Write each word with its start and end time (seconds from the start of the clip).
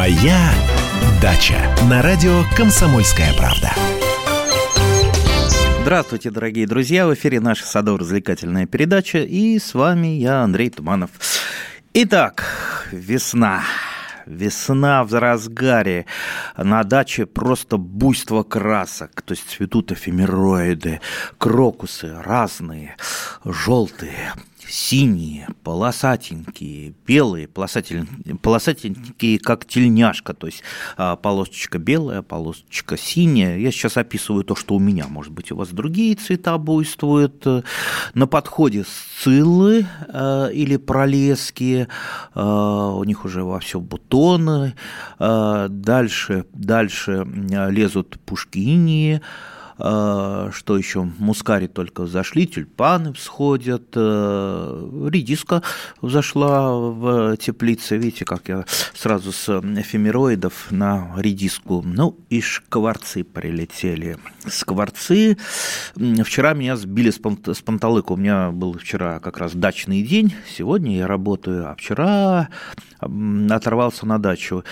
Моя 0.00 0.50
дача 1.20 1.60
на 1.90 2.00
радио 2.00 2.44
Комсомольская 2.56 3.34
правда. 3.34 3.70
Здравствуйте, 5.82 6.30
дорогие 6.30 6.66
друзья! 6.66 7.06
В 7.06 7.12
эфире 7.12 7.38
наша 7.38 7.66
садово-развлекательная 7.66 8.64
передача, 8.64 9.18
и 9.18 9.58
с 9.58 9.74
вами 9.74 10.06
я, 10.06 10.40
Андрей 10.40 10.70
Туманов. 10.70 11.10
Итак, 11.92 12.86
весна. 12.92 13.60
Весна 14.24 15.04
в 15.04 15.12
разгаре. 15.12 16.06
На 16.56 16.82
даче 16.82 17.26
просто 17.26 17.76
буйство 17.76 18.42
красок. 18.42 19.20
То 19.20 19.32
есть 19.32 19.50
цветут 19.50 19.92
эфемероиды, 19.92 21.02
крокусы 21.36 22.16
разные, 22.22 22.96
желтые, 23.44 24.32
синие, 24.70 25.48
полосатенькие, 25.64 26.94
белые, 27.06 27.48
полосатенькие, 27.48 28.36
полосатенькие 28.36 29.38
как 29.38 29.64
тельняшка, 29.64 30.32
то 30.32 30.46
есть 30.46 30.62
а, 30.96 31.16
полосочка 31.16 31.78
белая, 31.78 32.22
полосочка 32.22 32.96
синяя. 32.96 33.58
Я 33.58 33.72
сейчас 33.72 33.96
описываю 33.96 34.44
то, 34.44 34.54
что 34.54 34.76
у 34.76 34.78
меня, 34.78 35.06
может 35.08 35.32
быть, 35.32 35.50
у 35.52 35.56
вас 35.56 35.70
другие 35.70 36.14
цвета 36.14 36.56
буйствуют. 36.58 37.44
На 38.14 38.26
подходе 38.26 38.84
сциллы 38.84 39.86
э, 40.08 40.50
или 40.52 40.76
пролески, 40.76 41.88
э, 42.34 42.40
у 42.40 43.04
них 43.04 43.24
уже 43.24 43.42
во 43.42 43.58
все 43.60 43.80
бутоны. 43.80 44.74
Э, 45.18 45.66
дальше, 45.68 46.46
дальше 46.52 47.26
лезут 47.70 48.18
пушкини, 48.24 49.20
Э, 49.20 49.20
что 49.80 50.76
еще? 50.76 51.02
Мускари 51.18 51.66
только 51.66 52.02
взошли, 52.02 52.46
тюльпаны 52.46 53.12
всходят, 53.12 53.88
э, 53.94 55.08
редиска 55.10 55.62
взошла 56.00 56.72
в 56.72 57.36
теплице. 57.36 57.96
Видите, 57.96 58.24
как 58.24 58.48
я 58.48 58.64
сразу 58.94 59.32
с 59.32 59.48
эфемероидов 59.48 60.70
на 60.70 61.12
редиску. 61.16 61.82
Ну 61.84 62.18
и 62.28 62.40
шкварцы 62.40 63.24
прилетели. 63.24 64.18
Скворцы. 64.46 65.36
Вчера 65.94 66.54
меня 66.54 66.76
сбили 66.76 67.10
с 67.10 67.18
панталыка. 67.62 68.12
У 68.12 68.16
меня 68.16 68.50
был 68.50 68.78
вчера 68.78 69.20
как 69.20 69.38
раз 69.38 69.54
дачный 69.54 70.02
день. 70.02 70.34
Сегодня 70.56 70.96
я 70.96 71.06
работаю, 71.06 71.70
а 71.70 71.74
вчера 71.74 72.48
оторвался 73.00 74.06
на 74.06 74.18
дачу. 74.18 74.64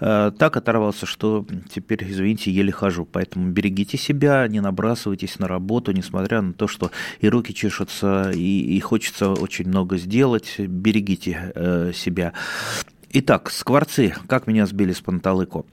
Э, 0.00 0.32
так 0.36 0.56
оторвался, 0.56 1.06
что 1.06 1.46
теперь, 1.72 2.04
извините, 2.10 2.50
еле 2.50 2.72
хожу. 2.72 3.04
Поэтому 3.04 3.50
берегите 3.50 3.96
себя, 3.96 4.48
не 4.56 4.60
набрасывайтесь 4.60 5.38
на 5.38 5.48
работу, 5.48 5.92
несмотря 5.92 6.40
на 6.40 6.54
то, 6.54 6.66
что 6.66 6.90
и 7.20 7.28
руки 7.28 7.52
чешутся, 7.52 8.30
и, 8.34 8.76
и 8.76 8.80
хочется 8.80 9.30
очень 9.30 9.68
много 9.68 9.98
сделать. 9.98 10.54
Берегите 10.58 11.52
э, 11.54 11.92
себя. 11.94 12.32
Итак, 13.10 13.50
скворцы. 13.50 14.14
Как 14.26 14.46
меня 14.46 14.66
сбили 14.66 14.92
с 14.92 15.00
панталыку? 15.00 15.66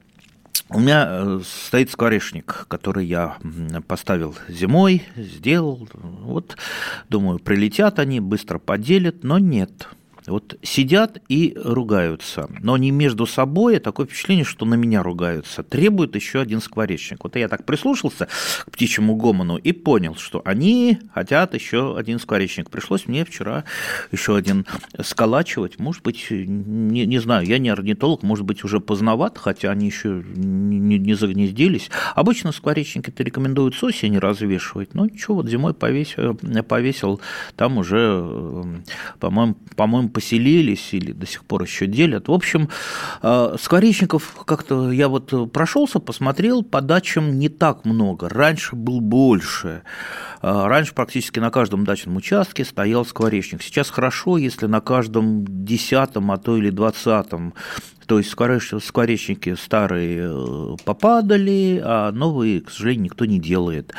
У 0.68 0.80
меня 0.80 1.06
э, 1.08 1.40
стоит 1.44 1.90
скворечник, 1.90 2.66
который 2.68 3.06
я 3.06 3.38
поставил 3.86 4.34
зимой, 4.48 5.02
сделал. 5.16 5.88
Вот, 5.94 6.56
думаю, 7.08 7.38
прилетят 7.38 7.98
они, 7.98 8.20
быстро 8.20 8.58
поделят, 8.58 9.24
но 9.24 9.38
нет. 9.38 9.88
Вот 10.26 10.58
сидят 10.62 11.20
и 11.28 11.54
ругаются, 11.54 12.48
но 12.60 12.78
не 12.78 12.90
между 12.90 13.26
собой, 13.26 13.78
такое 13.78 14.06
впечатление, 14.06 14.44
что 14.44 14.64
на 14.64 14.74
меня 14.74 15.02
ругаются. 15.02 15.62
Требует 15.62 16.14
еще 16.16 16.40
один 16.40 16.62
скворечник. 16.62 17.22
Вот 17.24 17.36
я 17.36 17.46
так 17.48 17.66
прислушался 17.66 18.28
к 18.64 18.70
птичьему 18.70 19.16
гомону 19.16 19.58
и 19.58 19.72
понял, 19.72 20.14
что 20.14 20.40
они 20.46 20.98
хотят 21.12 21.52
еще 21.52 21.98
один 21.98 22.18
скворечник. 22.18 22.70
Пришлось 22.70 23.06
мне 23.06 23.26
вчера 23.26 23.64
еще 24.12 24.34
один 24.34 24.64
сколачивать. 24.98 25.78
Может 25.78 26.02
быть, 26.02 26.26
не, 26.30 27.04
не 27.04 27.18
знаю, 27.18 27.46
я 27.46 27.58
не 27.58 27.68
орнитолог, 27.68 28.22
может 28.22 28.46
быть, 28.46 28.64
уже 28.64 28.80
поздновато, 28.80 29.38
хотя 29.38 29.72
они 29.72 29.86
еще 29.86 30.24
не, 30.24 30.98
не 30.98 31.14
загнездились. 31.14 31.90
Обычно 32.14 32.52
скворечники-то 32.52 33.22
рекомендуют 33.22 33.74
с 33.74 33.82
осени 33.82 34.16
развешивать, 34.16 34.94
но 34.94 35.04
ничего, 35.04 35.36
вот 35.36 35.48
зимой 35.48 35.74
повесил, 35.74 36.34
повесил 36.66 37.20
там 37.56 37.76
уже, 37.76 38.24
по-моему, 39.20 39.56
по-моему, 39.76 40.13
поселились 40.14 40.94
или 40.94 41.12
до 41.12 41.26
сих 41.26 41.44
пор 41.44 41.64
еще 41.64 41.86
делят. 41.86 42.28
В 42.28 42.32
общем, 42.32 42.70
э, 43.22 43.56
скворечников 43.60 44.34
как-то 44.46 44.90
я 44.90 45.08
вот 45.08 45.52
прошелся, 45.52 45.98
посмотрел, 45.98 46.62
по 46.62 46.80
дачам 46.80 47.38
не 47.38 47.50
так 47.50 47.84
много. 47.84 48.28
Раньше 48.28 48.76
был 48.76 49.00
больше. 49.00 49.82
Э, 50.40 50.66
раньше 50.66 50.94
практически 50.94 51.40
на 51.40 51.50
каждом 51.50 51.84
дачном 51.84 52.16
участке 52.16 52.64
стоял 52.64 53.04
скворечник. 53.04 53.62
Сейчас 53.62 53.90
хорошо, 53.90 54.38
если 54.38 54.66
на 54.66 54.80
каждом 54.80 55.44
десятом, 55.46 56.30
а 56.30 56.38
то 56.38 56.56
или 56.56 56.70
двадцатом 56.70 57.52
то 58.06 58.18
есть 58.18 58.30
скворечники 58.30 59.54
старые 59.54 60.28
э, 60.30 60.76
попадали, 60.84 61.80
а 61.82 62.12
новые, 62.12 62.60
к 62.60 62.70
сожалению, 62.70 63.04
никто 63.04 63.24
не 63.24 63.38
делает. 63.38 63.94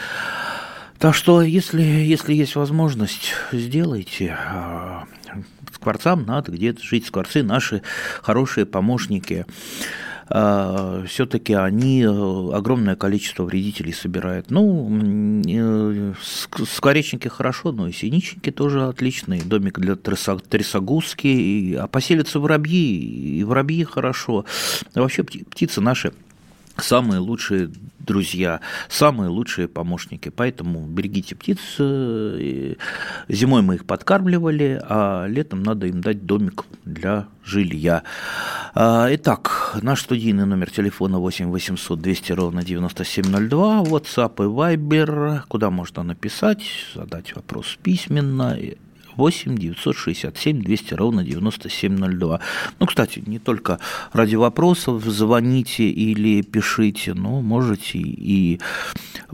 Так 0.99 1.13
что, 1.13 1.41
если, 1.41 1.81
если 1.81 2.33
есть 2.33 2.55
возможность, 2.55 3.33
сделайте 3.51 4.37
скворцам 5.73 6.25
надо 6.25 6.51
где-то 6.51 6.83
жить. 6.83 7.05
Скворцы 7.05 7.43
наши 7.43 7.81
хорошие 8.21 8.65
помощники. 8.65 9.45
А, 10.27 11.03
Все-таки 11.07 11.53
они 11.53 12.01
э, 12.01 12.55
огромное 12.55 12.95
количество 12.95 13.43
вредителей 13.43 13.93
собирают. 13.93 14.49
Ну, 14.49 14.89
э, 15.45 16.13
скворечники 16.65 17.27
хорошо, 17.27 17.71
но 17.71 17.87
и 17.87 17.91
синичники 17.91 18.51
тоже 18.51 18.87
отличные. 18.87 19.43
Домик 19.43 19.79
для 19.79 19.95
трясогузки. 19.95 21.75
А 21.75 21.87
поселятся 21.87 22.39
воробьи, 22.39 23.39
и 23.39 23.43
воробьи 23.43 23.83
хорошо. 23.83 24.45
Вообще 24.95 25.23
птицы 25.23 25.81
наши 25.81 26.11
самые 26.77 27.19
лучшие 27.19 27.69
друзья, 28.05 28.61
самые 28.89 29.29
лучшие 29.29 29.67
помощники. 29.67 30.29
Поэтому 30.29 30.85
берегите 30.85 31.35
птиц. 31.35 31.59
Зимой 31.77 33.61
мы 33.61 33.75
их 33.75 33.85
подкармливали, 33.85 34.81
а 34.83 35.25
летом 35.27 35.63
надо 35.63 35.87
им 35.87 36.01
дать 36.01 36.25
домик 36.25 36.65
для 36.85 37.27
жилья. 37.43 38.03
А, 38.73 39.07
итак, 39.11 39.77
наш 39.81 40.01
студийный 40.01 40.45
номер 40.45 40.71
телефона 40.71 41.19
8 41.19 41.49
800 41.51 42.01
200 42.01 42.31
ровно 42.33 42.63
9702, 42.63 43.83
WhatsApp 43.83 44.35
и 44.37 44.75
Viber, 44.77 45.41
куда 45.47 45.69
можно 45.69 46.03
написать, 46.03 46.63
задать 46.93 47.35
вопрос 47.35 47.77
письменно 47.81 48.57
8 49.15 49.57
967 49.57 50.61
200 50.61 50.93
ровно 50.93 51.23
9702. 51.23 52.39
Ну, 52.79 52.85
кстати, 52.85 53.23
не 53.25 53.39
только 53.39 53.79
ради 54.13 54.35
вопросов 54.35 55.03
звоните 55.03 55.83
или 55.83 56.41
пишите, 56.41 57.13
но 57.13 57.41
можете 57.41 57.97
и 57.99 58.59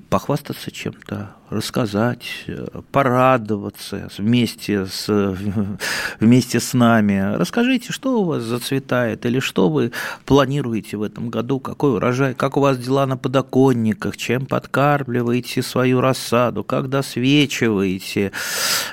похвастаться 0.09 0.71
чем-то, 0.71 1.35
рассказать, 1.51 2.45
порадоваться 2.91 4.09
вместе 4.17 4.85
с, 4.85 5.07
вместе 6.19 6.59
с 6.59 6.73
нами. 6.73 7.35
Расскажите, 7.35 7.91
что 7.91 8.21
у 8.21 8.23
вас 8.23 8.43
зацветает 8.43 9.25
или 9.25 9.39
что 9.39 9.69
вы 9.69 9.91
планируете 10.25 10.97
в 10.97 11.03
этом 11.03 11.29
году, 11.29 11.59
какой 11.59 11.95
урожай, 11.95 12.33
как 12.33 12.57
у 12.57 12.61
вас 12.61 12.77
дела 12.77 13.05
на 13.05 13.17
подоконниках, 13.17 14.17
чем 14.17 14.45
подкармливаете 14.45 15.61
свою 15.61 15.99
рассаду, 16.01 16.63
как 16.63 16.89
досвечиваете, 16.89 18.31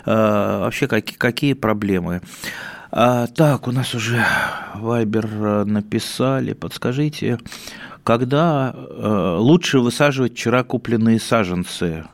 а, 0.04 0.60
вообще 0.60 0.88
какие, 0.88 1.16
какие 1.16 1.52
проблемы. 1.52 2.22
А, 2.90 3.28
так, 3.28 3.68
у 3.68 3.72
нас 3.72 3.94
уже 3.94 4.24
Вайбер 4.74 5.64
написали, 5.64 6.54
подскажите, 6.54 7.38
когда 8.02 8.74
э, 8.74 9.36
лучше 9.38 9.80
высаживать 9.80 10.32
вчера 10.32 10.64
купленные 10.64 11.20
саженцы 11.20 12.06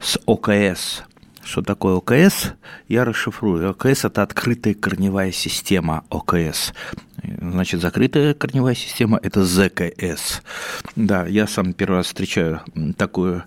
с 0.00 0.18
ОКС? 0.26 1.02
Что 1.42 1.62
такое 1.62 1.94
ОКС? 1.96 2.52
Я 2.88 3.04
расшифрую. 3.04 3.70
ОКС– 3.70 4.04
это 4.04 4.22
открытая 4.22 4.74
корневая 4.74 5.32
система 5.32 6.04
ОКС. 6.10 6.72
Значит, 7.22 7.80
закрытая 7.80 8.34
корневая 8.34 8.74
система– 8.74 9.18
это 9.22 9.44
ЗКС. 9.44 10.42
Да, 10.96 11.26
я 11.26 11.46
сам 11.46 11.72
первый 11.72 11.96
раз 11.96 12.06
встречаю 12.06 12.60
такую, 12.96 13.44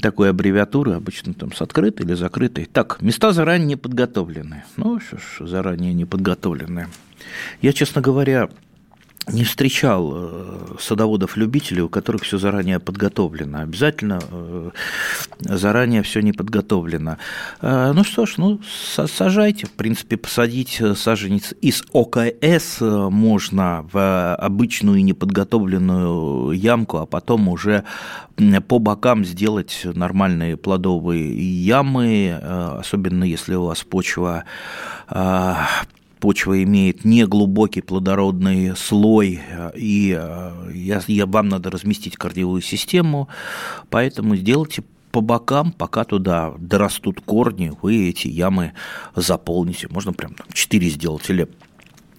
такую 0.00 0.30
аббревиатуру, 0.30 0.92
обычно 0.92 1.34
там 1.34 1.52
с 1.52 1.62
открытой 1.62 2.04
или 2.04 2.14
закрытой. 2.14 2.66
Так, 2.66 3.00
места 3.00 3.32
заранее 3.32 3.66
не 3.66 3.76
подготовлены. 3.76 4.64
Ну, 4.76 5.00
что 5.00 5.16
ж, 5.18 5.48
заранее 5.48 5.94
не 5.94 6.04
подготовлены. 6.04 6.88
Я, 7.60 7.72
честно 7.72 8.02
говоря, 8.02 8.48
не 9.28 9.44
встречал 9.44 10.12
э, 10.14 10.76
садоводов-любителей, 10.80 11.82
у 11.82 11.88
которых 11.88 12.22
все 12.22 12.38
заранее 12.38 12.80
подготовлено. 12.80 13.60
Обязательно 13.60 14.20
э, 14.30 14.70
заранее 15.40 16.02
все 16.02 16.20
не 16.20 16.32
подготовлено. 16.32 17.18
Э, 17.60 17.92
ну 17.94 18.02
что 18.02 18.26
ж, 18.26 18.34
ну 18.38 18.60
сажайте. 18.64 19.66
В 19.66 19.72
принципе, 19.72 20.16
посадить 20.16 20.80
саженец 20.96 21.54
из 21.60 21.84
ОКС 21.92 22.80
можно 22.80 23.86
в 23.92 24.34
обычную 24.34 25.04
неподготовленную 25.04 26.52
ямку, 26.52 26.98
а 26.98 27.06
потом 27.06 27.48
уже 27.48 27.84
по 28.66 28.78
бокам 28.78 29.24
сделать 29.24 29.82
нормальные 29.84 30.56
плодовые 30.56 31.32
ямы, 31.64 32.40
особенно 32.78 33.24
если 33.24 33.54
у 33.54 33.66
вас 33.66 33.84
почва 33.84 34.44
почва 36.22 36.62
имеет 36.62 37.04
неглубокий 37.04 37.82
плодородный 37.82 38.76
слой, 38.76 39.40
и 39.74 40.10
я, 40.72 41.02
я, 41.08 41.26
вам 41.26 41.48
надо 41.48 41.68
разместить 41.68 42.16
корневую 42.16 42.62
систему, 42.62 43.28
поэтому 43.90 44.36
сделайте 44.36 44.84
по 45.10 45.20
бокам, 45.20 45.72
пока 45.72 46.04
туда 46.04 46.54
дорастут 46.58 47.20
корни, 47.20 47.72
вы 47.82 48.08
эти 48.08 48.28
ямы 48.28 48.72
заполните. 49.16 49.88
Можно 49.90 50.12
прям 50.12 50.34
там 50.34 50.46
4 50.52 50.88
сделать 50.90 51.28
или 51.28 51.48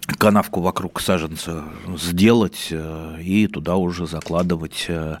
канавку 0.06 0.60
вокруг 0.60 1.00
саженца 1.00 1.64
сделать 1.96 2.68
э, 2.70 3.16
и 3.20 3.46
туда 3.46 3.76
уже 3.76 4.06
закладывать 4.06 4.86
э, 4.88 5.16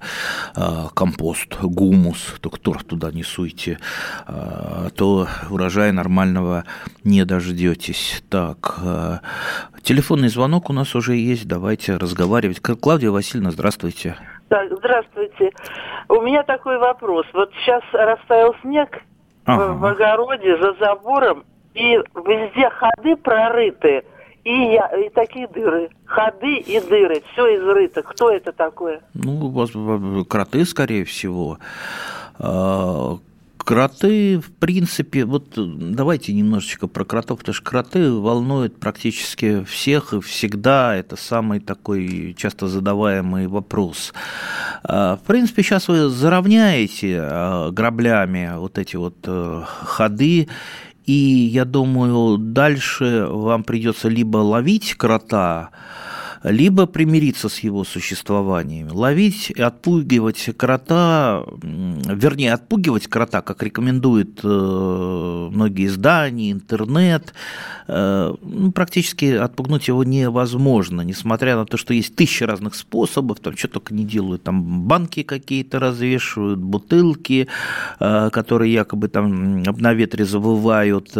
э, 0.56 0.60
компост, 0.94 1.56
гумус, 1.62 2.36
только 2.40 2.60
торф 2.60 2.84
туда 2.84 3.10
не 3.10 3.22
суйте, 3.22 3.78
то 4.96 5.26
урожая 5.50 5.92
нормального 5.92 6.64
не 7.02 7.24
дождетесь. 7.24 8.22
Так, 8.30 8.78
телефонный 9.82 10.28
звонок 10.28 10.70
у 10.70 10.72
нас 10.72 10.94
уже 10.94 11.16
есть, 11.16 11.48
давайте 11.48 11.96
разговаривать. 11.96 12.60
Клавдия 12.60 13.10
Васильевна, 13.10 13.50
здравствуйте. 13.50 14.16
Так, 14.48 14.68
здравствуйте. 14.76 15.50
У 16.08 16.20
меня 16.20 16.42
такой 16.42 16.78
вопрос. 16.78 17.26
Вот 17.32 17.50
сейчас 17.60 17.82
растаял 17.92 18.54
снег 18.62 19.00
ага. 19.44 19.72
в, 19.72 19.80
в 19.80 19.84
огороде 19.86 20.56
за 20.58 20.74
забором, 20.74 21.44
и 21.74 21.96
везде 22.14 22.70
ходы 22.70 23.16
прорыты– 23.16 24.04
и, 24.44 24.74
я, 24.74 24.88
и 24.88 25.08
такие 25.08 25.48
дыры. 25.48 25.90
Ходы 26.04 26.56
и 26.56 26.80
дыры. 26.80 27.22
Все 27.32 27.56
изрыто. 27.56 28.02
Кто 28.02 28.30
это 28.30 28.52
такое? 28.52 29.00
Ну, 29.14 30.24
кроты, 30.28 30.64
скорее 30.66 31.04
всего. 31.04 31.58
А, 32.38 33.18
кроты, 33.56 34.38
в 34.38 34.52
принципе, 34.52 35.24
вот 35.24 35.54
давайте 35.56 36.34
немножечко 36.34 36.88
про 36.88 37.04
кротов, 37.06 37.38
потому 37.38 37.54
что 37.54 37.64
кроты 37.64 38.12
волнуют 38.12 38.78
практически 38.78 39.64
всех 39.64 40.12
и 40.12 40.20
всегда. 40.20 40.94
Это 40.94 41.16
самый 41.16 41.60
такой 41.60 42.34
часто 42.36 42.68
задаваемый 42.68 43.46
вопрос. 43.46 44.12
А, 44.82 45.16
в 45.16 45.22
принципе, 45.22 45.62
сейчас 45.62 45.88
вы 45.88 46.10
заровняете 46.10 47.18
а, 47.18 47.70
граблями 47.70 48.52
вот 48.58 48.76
эти 48.76 48.96
вот 48.96 49.16
э, 49.24 49.62
ходы, 49.64 50.48
и 51.06 51.12
я 51.12 51.64
думаю, 51.64 52.38
дальше 52.38 53.26
вам 53.28 53.64
придется 53.64 54.08
либо 54.08 54.38
ловить 54.38 54.94
крота, 54.94 55.70
либо 56.44 56.86
примириться 56.86 57.48
с 57.48 57.60
его 57.60 57.84
существованием. 57.84 58.88
Ловить 58.92 59.50
и 59.50 59.62
отпугивать 59.62 60.50
крота, 60.56 61.42
вернее, 61.62 62.52
отпугивать 62.52 63.06
крота, 63.06 63.40
как 63.40 63.62
рекомендуют 63.62 64.40
э, 64.44 65.48
многие 65.50 65.86
издания, 65.86 66.52
интернет, 66.52 67.32
э, 67.88 68.34
ну, 68.42 68.72
практически 68.72 69.24
отпугнуть 69.32 69.88
его 69.88 70.04
невозможно, 70.04 71.00
несмотря 71.00 71.56
на 71.56 71.64
то, 71.64 71.78
что 71.78 71.94
есть 71.94 72.14
тысячи 72.14 72.44
разных 72.44 72.74
способов, 72.74 73.40
там 73.40 73.56
что 73.56 73.68
только 73.68 73.94
не 73.94 74.04
делают, 74.04 74.42
там 74.42 74.82
банки 74.82 75.22
какие-то 75.22 75.80
развешивают, 75.80 76.60
бутылки, 76.60 77.48
э, 78.00 78.30
которые 78.30 78.72
якобы 78.72 79.08
там 79.08 79.62
на 79.62 79.94
ветре 79.94 80.26
завывают, 80.26 81.10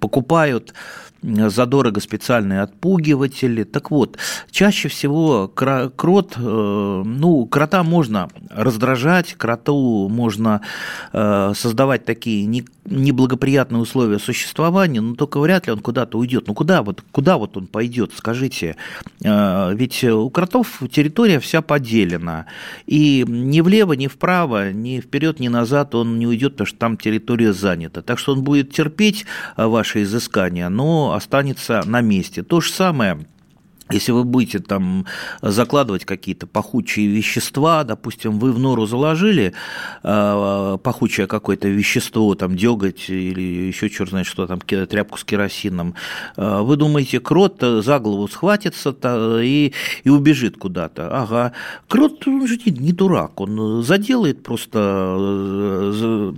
покупают 0.00 0.74
задорого 1.22 2.00
специальные 2.00 2.62
отпугиватели. 2.62 3.64
Так 3.64 3.90
вот, 3.90 4.18
чаще 4.50 4.88
всего 4.88 5.48
крот, 5.48 6.34
э, 6.36 7.02
ну, 7.04 7.46
крота 7.46 7.82
можно 7.82 8.28
раздражать, 8.50 9.34
кроту 9.34 10.08
можно 10.08 10.62
э, 11.12 11.52
создавать 11.54 12.04
такие 12.04 12.46
неблагоприятные 12.86 13.80
условия 13.80 14.18
существования, 14.18 15.00
но 15.00 15.14
только 15.14 15.40
вряд 15.40 15.66
ли 15.66 15.72
он 15.72 15.80
куда-то 15.80 16.18
уйдет. 16.18 16.48
Ну, 16.48 16.54
куда 16.54 16.82
вот, 16.82 17.02
куда 17.12 17.36
вот 17.36 17.56
он 17.56 17.66
пойдет, 17.66 18.12
скажите? 18.16 18.76
Э, 19.22 19.72
ведь 19.74 20.02
у 20.04 20.30
кротов 20.30 20.80
территория 20.90 21.38
вся 21.38 21.60
поделена, 21.60 22.46
и 22.86 23.24
ни 23.28 23.60
влево, 23.60 23.92
ни 23.92 24.06
вправо, 24.06 24.72
ни 24.72 25.00
вперед, 25.00 25.38
ни 25.38 25.48
назад 25.48 25.94
он 25.94 26.18
не 26.18 26.26
уйдет, 26.26 26.52
потому 26.52 26.66
что 26.66 26.78
там 26.78 26.96
территория 26.96 27.52
занята. 27.52 28.02
Так 28.02 28.18
что 28.18 28.32
он 28.32 28.42
будет 28.42 28.72
терпеть 28.72 29.26
ваши 29.56 30.02
изыскания, 30.02 30.68
но 30.68 31.09
останется 31.12 31.82
на 31.84 32.00
месте. 32.00 32.42
То 32.42 32.60
же 32.60 32.70
самое 32.70 33.20
если 33.90 34.12
вы 34.12 34.24
будете 34.24 34.58
там 34.58 35.06
закладывать 35.42 36.04
какие-то 36.04 36.46
пахучие 36.46 37.06
вещества, 37.08 37.84
допустим, 37.84 38.38
вы 38.38 38.52
в 38.52 38.58
нору 38.58 38.86
заложили 38.86 39.52
э, 40.02 40.78
пахучее 40.82 41.26
какое-то 41.26 41.68
вещество, 41.68 42.34
там 42.34 42.56
деготь 42.56 43.10
или 43.10 43.68
еще 43.68 43.90
черт 43.90 44.10
знает 44.10 44.26
что, 44.26 44.46
там 44.46 44.60
тряпку 44.60 45.18
с 45.18 45.24
керосином, 45.24 45.94
э, 46.36 46.60
вы 46.60 46.76
думаете, 46.76 47.20
крот 47.20 47.60
за 47.60 47.98
голову 47.98 48.28
схватится 48.28 48.94
и, 49.42 49.72
и 50.04 50.08
убежит 50.10 50.56
куда-то. 50.56 51.08
Ага. 51.22 51.52
Крот 51.88 52.26
он 52.26 52.46
же 52.46 52.58
не, 52.64 52.72
не 52.72 52.92
дурак, 52.92 53.40
он 53.40 53.82
заделает 53.82 54.42
просто 54.42 54.78
э, 55.18 56.32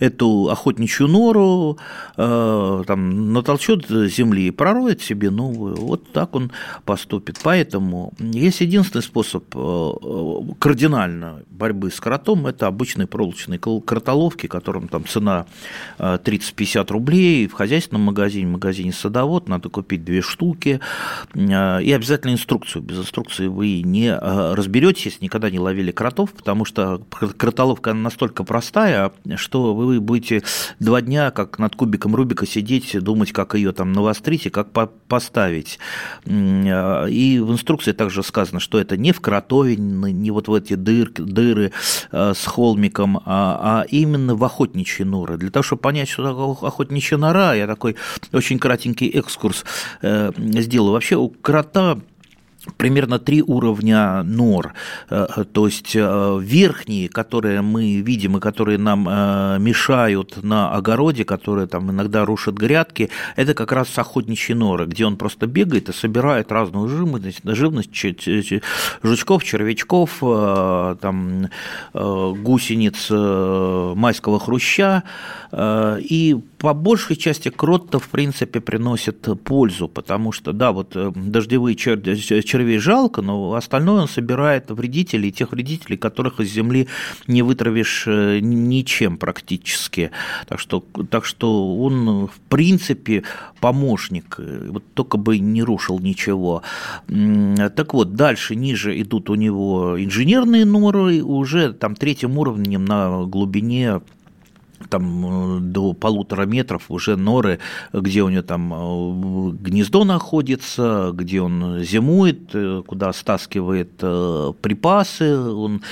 эту 0.00 0.48
охотничью 0.50 1.08
нору, 1.08 1.78
э, 2.16 2.82
там 2.86 3.32
натолчет 3.32 3.86
земли 3.88 4.48
и 4.48 4.50
пророет 4.50 5.02
себе 5.02 5.30
новую. 5.30 5.76
Вот 5.76 6.12
так 6.12 6.34
он 6.34 6.50
поступит. 6.88 7.38
Поэтому 7.42 8.14
есть 8.18 8.62
единственный 8.62 9.02
способ 9.02 9.44
э, 9.54 9.58
э, 9.58 10.54
кардинально 10.58 11.42
борьбы 11.50 11.90
с 11.90 12.00
кротом– 12.00 12.46
это 12.46 12.66
обычные 12.66 13.06
проволочные 13.06 13.58
кротоловки, 13.58 14.46
которым 14.46 14.88
там 14.88 15.04
цена 15.04 15.44
30-50 15.98 16.80
э, 16.80 16.84
рублей. 16.88 17.46
В 17.46 17.52
хозяйственном 17.52 18.04
магазине, 18.04 18.46
в 18.46 18.52
магазине 18.52 18.92
«Садовод» 18.94 19.50
надо 19.50 19.68
купить 19.68 20.02
две 20.02 20.22
штуки. 20.22 20.80
И 21.34 21.92
обязательно 21.92 22.32
инструкцию. 22.32 22.82
Без 22.82 23.00
инструкции 23.00 23.48
вы 23.48 23.82
не 23.82 24.16
разберетесь, 24.16 25.20
никогда 25.20 25.50
не 25.50 25.58
ловили 25.58 25.90
кротов, 25.90 26.32
потому 26.32 26.64
что 26.64 27.02
кротоловка 27.10 27.92
настолько 27.92 28.44
простая, 28.44 29.12
что 29.36 29.74
вы 29.74 30.00
будете 30.00 30.42
два 30.80 31.02
дня 31.02 31.32
как 31.32 31.58
над 31.58 31.76
кубиком 31.76 32.14
Рубика 32.14 32.46
сидеть, 32.46 32.98
думать, 32.98 33.32
как 33.32 33.54
ее 33.54 33.72
там 33.72 33.92
навострить 33.92 34.46
и 34.46 34.50
как 34.50 34.68
поставить. 35.06 35.78
И 37.08 37.38
в 37.38 37.52
инструкции 37.52 37.92
также 37.92 38.22
сказано, 38.22 38.60
что 38.60 38.78
это 38.78 38.96
не 38.96 39.12
в 39.12 39.20
кротовин, 39.20 40.00
не 40.00 40.30
вот 40.30 40.48
в 40.48 40.54
эти 40.54 40.74
дыр, 40.74 41.10
дыры 41.10 41.72
э, 42.12 42.32
с 42.34 42.46
холмиком, 42.46 43.18
а, 43.18 43.82
а 43.82 43.86
именно 43.88 44.34
в 44.34 44.44
охотничьи 44.44 45.04
норы. 45.04 45.36
Для 45.36 45.50
того, 45.50 45.62
чтобы 45.62 45.82
понять, 45.82 46.08
что 46.08 46.22
такое 46.22 46.68
охотничья 46.68 47.18
нора, 47.18 47.54
я 47.54 47.66
такой 47.66 47.96
очень 48.32 48.58
кратенький 48.58 49.08
экскурс 49.08 49.64
э, 50.02 50.32
сделаю. 50.36 50.92
Вообще 50.92 51.16
у 51.16 51.28
крота 51.28 51.98
примерно 52.76 53.18
три 53.18 53.42
уровня 53.42 54.22
нор. 54.22 54.74
Э, 55.10 55.44
то 55.52 55.66
есть 55.66 55.94
э, 55.94 56.38
верхние, 56.40 57.08
которые 57.08 57.62
мы 57.62 58.00
видим 58.00 58.36
и 58.36 58.40
которые 58.40 58.78
нам 58.78 59.08
э, 59.08 59.58
мешают 59.58 60.42
на 60.42 60.72
огороде, 60.74 61.24
которые 61.24 61.66
там 61.66 61.90
иногда 61.90 62.24
рушат 62.24 62.54
грядки, 62.54 63.10
это 63.36 63.54
как 63.54 63.72
раз 63.72 63.98
охотничьи 63.98 64.54
норы, 64.54 64.86
где 64.86 65.06
он 65.06 65.16
просто 65.16 65.46
бегает 65.46 65.88
и 65.88 65.92
собирает 65.92 66.52
разную 66.52 66.88
живность, 66.88 67.40
живность 67.44 67.90
жучков, 69.02 69.44
червячков, 69.44 70.18
там, 71.00 71.48
гусениц 71.92 73.10
майского 73.10 74.38
хруща. 74.38 75.02
И 75.52 76.36
по 76.58 76.74
большей 76.74 77.16
части 77.16 77.50
крот-то, 77.50 77.98
в 77.98 78.08
принципе, 78.08 78.60
приносит 78.60 79.26
пользу, 79.44 79.88
потому 79.88 80.32
что, 80.32 80.52
да, 80.52 80.72
вот 80.72 80.96
дождевые 81.14 81.76
черви 81.76 82.16
червей 82.42 82.78
жалко, 82.78 83.22
но 83.22 83.54
остальное 83.54 84.02
он 84.02 84.08
собирает 84.08 84.70
вредителей, 84.70 85.30
тех 85.30 85.52
вредителей, 85.52 85.96
которых 85.96 86.40
из 86.40 86.50
земли 86.50 86.88
не 87.26 87.42
вытравишь 87.42 88.04
э, 88.06 88.40
ничем 88.40 89.18
практически. 89.18 90.10
Так 90.46 90.58
что, 90.58 90.84
так 91.10 91.24
что 91.24 91.76
он, 91.78 92.26
в 92.26 92.40
принципе, 92.48 93.22
помощник, 93.60 94.36
э, 94.38 94.68
вот 94.70 94.84
только 94.94 95.16
бы 95.16 95.38
не 95.38 95.62
рушил 95.62 95.98
ничего. 96.00 96.62
Так 97.06 97.94
вот, 97.94 98.14
дальше, 98.14 98.56
ниже 98.56 99.00
идут 99.00 99.30
у 99.30 99.36
него 99.36 99.96
инженерные 100.02 100.64
норы, 100.64 101.22
уже 101.22 101.72
там 101.72 101.94
третьим 101.94 102.36
уровнем 102.38 102.84
на 102.84 103.24
глубине 103.24 104.00
там 104.88 105.58
э, 105.58 105.60
до 105.60 105.92
полутора 105.92 106.46
метров 106.46 106.84
уже 106.88 107.16
норы, 107.16 107.58
где 107.92 108.22
у 108.22 108.28
него 108.28 108.42
там 108.42 108.72
э, 108.72 109.52
гнездо 109.60 110.04
находится, 110.04 111.10
где 111.14 111.40
он 111.40 111.80
зимует, 111.80 112.50
э, 112.54 112.82
куда 112.86 113.12
стаскивает 113.12 113.90
припасы, 113.98 115.38
он 115.38 115.82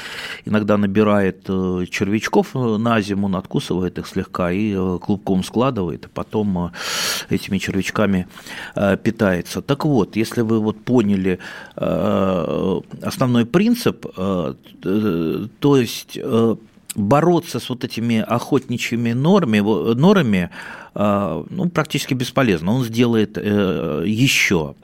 иногда 0.45 0.76
набирает 0.76 1.45
червячков 1.47 2.55
на 2.55 3.00
зиму, 3.00 3.26
он 3.26 3.37
откусывает 3.37 3.99
их 3.99 4.07
слегка 4.07 4.50
и 4.50 4.75
клубком 4.99 5.43
складывает, 5.43 6.07
и 6.07 6.09
потом 6.09 6.73
этими 7.28 7.59
червячками 7.59 8.26
питается. 8.75 9.62
Так 9.62 9.85
вот, 9.85 10.16
если 10.16 10.43
вы 10.43 10.61
вот 10.61 10.78
поняли 10.85 11.38
основной 11.75 13.47
принцип, 13.47 14.07
то 14.14 14.57
есть 15.76 16.19
бороться 16.96 17.60
с 17.60 17.68
вот 17.68 17.84
этими 17.84 18.18
охотничьими 18.20 19.12
нормами, 19.12 19.60
норами 19.94 20.50
ну, 20.98 21.68
практически 21.72 22.14
бесполезно. 22.14 22.72
Он 22.72 22.84
сделает 22.84 23.36
еще. 23.36 24.74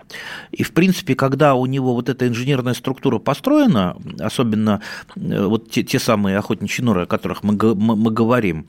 И, 0.50 0.62
в 0.62 0.72
принципе, 0.72 1.14
когда 1.14 1.54
у 1.54 1.64
него 1.64 1.94
вот 1.94 2.10
эта 2.10 2.28
инженерная 2.28 2.74
структура 2.74 3.18
построена, 3.18 3.96
особенно 4.20 4.82
вот 5.16 5.70
те, 5.70 5.82
те 5.82 5.98
самые 5.98 6.36
охотничьи 6.36 6.84
норы, 6.84 7.04
о 7.04 7.06
которых 7.06 7.42
мы, 7.42 7.54
мы, 7.74 8.10
говорим, 8.10 8.66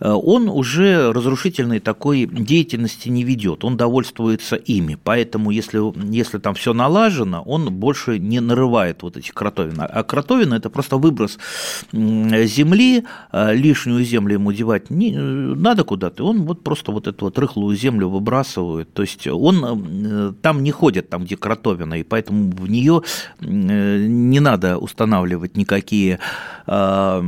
он 0.00 0.48
уже 0.48 1.12
разрушительной 1.12 1.80
такой 1.80 2.24
деятельности 2.26 3.10
не 3.10 3.24
ведет, 3.24 3.62
он 3.64 3.76
довольствуется 3.76 4.56
ими. 4.56 4.96
Поэтому, 5.04 5.50
если, 5.50 5.80
если 6.10 6.38
там 6.38 6.54
все 6.54 6.72
налажено, 6.72 7.42
он 7.42 7.70
больше 7.74 8.18
не 8.18 8.40
нарывает 8.40 9.02
вот 9.02 9.18
этих 9.18 9.34
кротовин. 9.34 9.76
А 9.78 10.02
кротовина– 10.02 10.54
это 10.56 10.70
просто 10.70 10.96
выброс 10.96 11.38
земли, 11.92 13.04
лишнюю 13.32 14.02
землю 14.02 14.34
ему 14.34 14.52
девать 14.52 14.88
не, 14.88 15.12
надо 15.14 15.84
куда-то, 15.84 16.24
он 16.24 16.44
вот 16.44 16.64
просто 16.64 16.85
вот 16.92 17.06
эту 17.06 17.26
вот 17.26 17.38
рыхлую 17.38 17.76
землю 17.76 18.08
выбрасывает. 18.08 18.92
То 18.92 19.02
есть 19.02 19.26
он 19.26 19.64
э, 19.64 20.32
там 20.42 20.62
не 20.62 20.70
ходит, 20.70 21.08
там, 21.08 21.24
где 21.24 21.36
кротовина, 21.36 21.94
и 21.94 22.02
поэтому 22.02 22.50
в 22.50 22.68
нее 22.68 23.02
не 23.40 24.40
надо 24.40 24.78
устанавливать 24.78 25.56
никакие 25.56 26.18
а, 26.66 27.24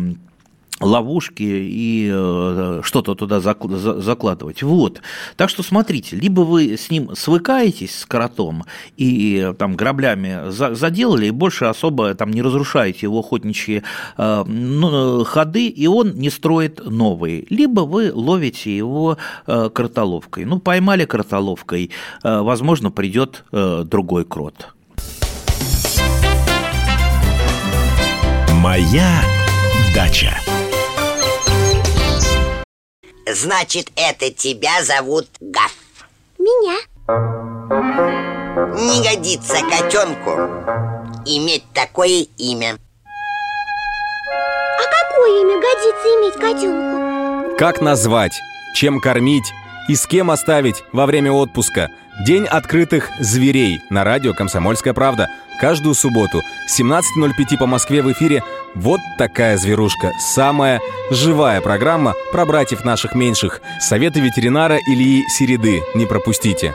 ловушки 0.80 1.42
и 1.42 2.10
э, 2.12 2.80
что-то 2.84 3.14
туда 3.14 3.40
закладывать. 3.40 4.62
Вот. 4.62 5.00
Так 5.36 5.50
что 5.50 5.62
смотрите, 5.62 6.16
либо 6.16 6.42
вы 6.42 6.76
с 6.76 6.90
ним 6.90 7.14
свыкаетесь, 7.14 8.00
с 8.00 8.06
коротом, 8.06 8.64
и 8.96 9.52
там 9.58 9.74
граблями 9.74 10.50
заделали, 10.50 11.26
и 11.26 11.30
больше 11.30 11.64
особо 11.64 12.14
там 12.14 12.30
не 12.30 12.42
разрушаете 12.42 13.00
его 13.02 13.20
охотничьи 13.20 13.82
э, 14.16 14.44
ну, 14.46 15.24
ходы, 15.24 15.66
и 15.66 15.86
он 15.86 16.14
не 16.14 16.30
строит 16.30 16.80
новые. 16.84 17.46
Либо 17.50 17.80
вы 17.80 18.12
ловите 18.14 18.76
его 18.76 19.18
э, 19.46 19.70
кротоловкой. 19.72 20.44
Ну, 20.44 20.60
поймали 20.60 21.04
кротоловкой, 21.04 21.90
возможно, 22.22 22.90
придет 22.90 23.44
другой 23.52 24.24
крот. 24.24 24.74
Моя 28.52 29.22
дача. 29.94 30.47
Значит, 33.34 33.90
это 33.96 34.30
тебя 34.30 34.82
зовут 34.82 35.28
Гаф. 35.40 35.74
Меня. 36.38 36.78
Не 38.74 39.02
годится 39.02 39.56
котенку 39.68 40.30
иметь 41.26 41.64
такое 41.74 42.26
имя. 42.38 42.78
А 44.76 44.84
какое 45.08 45.42
имя 45.42 45.60
годится 45.60 46.08
иметь 46.16 46.34
котенку? 46.34 47.56
Как 47.58 47.80
назвать, 47.80 48.40
чем 48.74 49.00
кормить 49.00 49.52
и 49.88 49.94
с 49.94 50.06
кем 50.06 50.30
оставить 50.30 50.82
во 50.92 51.06
время 51.06 51.32
отпуска? 51.32 51.90
День 52.26 52.46
открытых 52.46 53.10
зверей 53.20 53.80
на 53.90 54.04
радио 54.04 54.32
«Комсомольская 54.32 54.94
правда». 54.94 55.28
Каждую 55.58 55.94
субботу 55.94 56.42
17.05 56.78 57.58
по 57.58 57.66
Москве 57.66 58.00
в 58.00 58.12
эфире 58.12 58.44
«Вот 58.76 59.00
такая 59.18 59.56
зверушка». 59.56 60.12
Самая 60.20 60.80
живая 61.10 61.60
программа 61.60 62.14
про 62.30 62.46
братьев 62.46 62.84
наших 62.84 63.16
меньших. 63.16 63.60
Советы 63.80 64.20
ветеринара 64.20 64.78
Ильи 64.86 65.24
Середы. 65.28 65.82
Не 65.96 66.06
пропустите. 66.06 66.74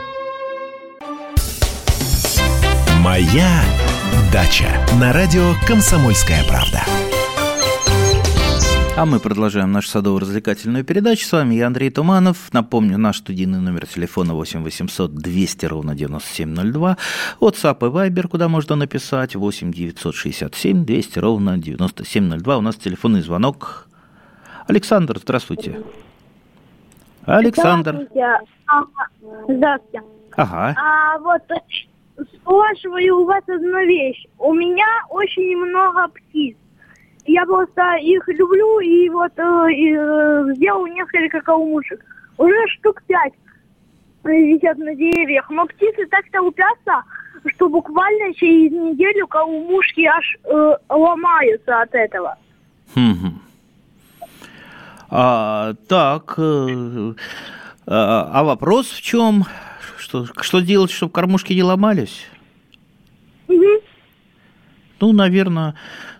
«Моя 3.00 3.62
дача» 4.30 4.68
на 5.00 5.14
радио 5.14 5.54
«Комсомольская 5.66 6.44
правда». 6.44 6.82
А 8.96 9.06
мы 9.06 9.18
продолжаем 9.18 9.72
нашу 9.72 9.88
садово-развлекательную 9.88 10.84
передачу. 10.84 11.26
С 11.26 11.32
вами 11.32 11.56
я, 11.56 11.66
Андрей 11.66 11.90
Туманов. 11.90 12.52
Напомню, 12.52 12.96
наш 12.96 13.18
студийный 13.18 13.58
номер 13.58 13.88
телефона 13.88 14.34
8 14.34 14.62
800 14.62 15.12
200 15.12 15.66
ровно 15.66 15.96
9702. 15.96 16.96
WhatsApp 17.40 17.78
и 17.78 17.90
Viber, 17.90 18.28
куда 18.28 18.48
можно 18.48 18.76
написать 18.76 19.34
8 19.34 19.72
967 19.72 20.84
200 20.84 21.18
ровно 21.18 21.58
9702. 21.58 22.56
У 22.56 22.60
нас 22.60 22.76
телефонный 22.76 23.22
звонок. 23.22 23.88
Александр, 24.68 25.18
здравствуйте. 25.18 25.82
Александр. 27.24 28.06
Здравствуйте. 28.12 28.38
Здравствуйте. 29.48 30.02
Ага. 30.36 30.76
А 30.78 31.18
вот 31.18 31.42
спрашиваю 32.32 33.22
у 33.22 33.24
вас 33.24 33.42
одну 33.48 33.84
вещь. 33.86 34.24
У 34.38 34.54
меня 34.54 34.86
очень 35.10 35.56
много 35.56 36.06
птиц. 36.08 36.56
Я 37.26 37.44
просто 37.46 37.82
их 38.02 38.26
люблю 38.28 38.80
и 38.80 39.08
вот 39.08 39.32
э, 39.36 39.72
и, 39.72 39.94
э, 39.96 40.54
сделал 40.56 40.86
несколько 40.86 41.40
каумушек. 41.40 42.04
Уже 42.36 42.54
штук 42.68 43.02
пять 43.06 43.32
висят 44.24 44.78
на 44.78 44.94
деревьях. 44.94 45.48
Но 45.50 45.66
птицы 45.66 46.06
так 46.10 46.24
толпятся, 46.30 47.02
что 47.46 47.68
буквально 47.68 48.34
через 48.34 48.72
неделю 48.72 49.26
каумушки 49.26 50.04
аж 50.04 50.36
э, 50.44 50.76
ломаются 50.88 51.82
от 51.82 51.94
этого. 51.94 52.36
А, 55.16 55.74
так, 55.88 56.34
э, 56.38 57.14
а, 57.86 58.30
а 58.32 58.44
вопрос 58.44 58.88
в 58.88 59.00
чем? 59.00 59.44
Что, 59.96 60.26
что 60.40 60.60
делать, 60.60 60.90
чтобы 60.90 61.12
кормушки 61.12 61.52
не 61.52 61.62
ломались? 61.62 62.26
Угу. 63.48 63.82
Ну, 65.00 65.12
наверное, 65.12 65.74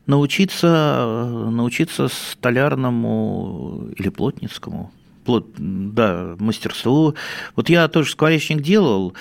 научиться, 0.06 1.49
научиться 1.50 2.08
столярному 2.08 3.88
или 3.96 4.08
плотницкому 4.08 4.92
плот, 5.24 5.48
да, 5.56 6.36
мастерству. 6.38 7.14
Вот 7.56 7.68
я 7.68 7.88
тоже 7.88 8.10
скворечник 8.10 8.60
делал. 8.60 9.14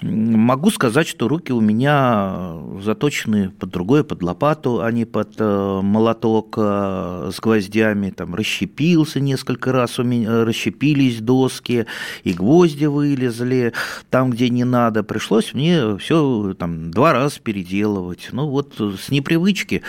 Могу 0.00 0.70
сказать, 0.70 1.08
что 1.08 1.28
руки 1.28 1.52
у 1.52 1.60
меня 1.60 2.56
заточены 2.82 3.50
под 3.50 3.70
другое, 3.70 4.04
под 4.04 4.22
лопату, 4.22 4.82
а 4.82 4.90
не 4.92 5.04
под 5.04 5.34
э, 5.38 5.80
молоток 5.82 6.54
э, 6.58 7.30
с 7.32 7.40
гвоздями. 7.40 8.10
Там 8.10 8.34
расщепился 8.34 9.20
несколько 9.20 9.72
раз, 9.72 9.98
у 9.98 10.04
меня 10.04 10.44
расщепились 10.44 11.20
доски, 11.20 11.86
и 12.22 12.32
гвозди 12.32 12.86
вылезли 12.86 13.72
там, 14.10 14.30
где 14.30 14.48
не 14.50 14.64
надо. 14.64 15.02
Пришлось 15.02 15.54
мне 15.54 15.96
все 15.98 16.54
там 16.58 16.90
два 16.90 17.12
раза 17.12 17.40
переделывать. 17.40 18.28
Ну 18.32 18.48
вот 18.48 18.74
с 18.78 19.10
непривычки 19.10 19.82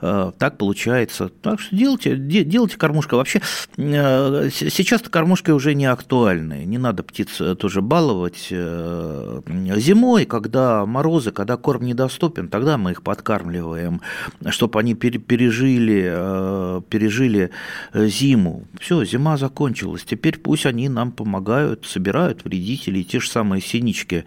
э, 0.00 0.32
так 0.38 0.56
получается. 0.56 1.30
Так 1.42 1.60
что 1.60 1.76
делайте, 1.76 2.16
делайте 2.16 2.76
кормушка. 2.76 3.16
Вообще 3.16 3.42
сейчас 3.76 4.87
сейчас-то 4.88 5.10
кормушки 5.10 5.50
уже 5.50 5.74
не 5.74 5.84
актуальны. 5.84 6.64
Не 6.64 6.78
надо 6.78 7.02
птиц 7.02 7.42
э, 7.42 7.54
тоже 7.56 7.82
баловать. 7.82 8.48
Э, 8.50 9.42
зимой, 9.76 10.24
когда 10.24 10.86
морозы, 10.86 11.30
когда 11.30 11.58
корм 11.58 11.84
недоступен, 11.84 12.48
тогда 12.48 12.78
мы 12.78 12.92
их 12.92 13.02
подкармливаем, 13.02 14.00
чтобы 14.48 14.80
они 14.80 14.94
пережили, 14.94 16.08
э, 16.10 16.80
пережили 16.88 17.50
зиму. 17.92 18.64
Все, 18.80 19.04
зима 19.04 19.36
закончилась. 19.36 20.04
Теперь 20.04 20.38
пусть 20.38 20.64
они 20.64 20.88
нам 20.88 21.12
помогают, 21.12 21.84
собирают 21.84 22.44
вредителей, 22.44 23.04
те 23.04 23.20
же 23.20 23.28
самые 23.28 23.60
синички. 23.60 24.24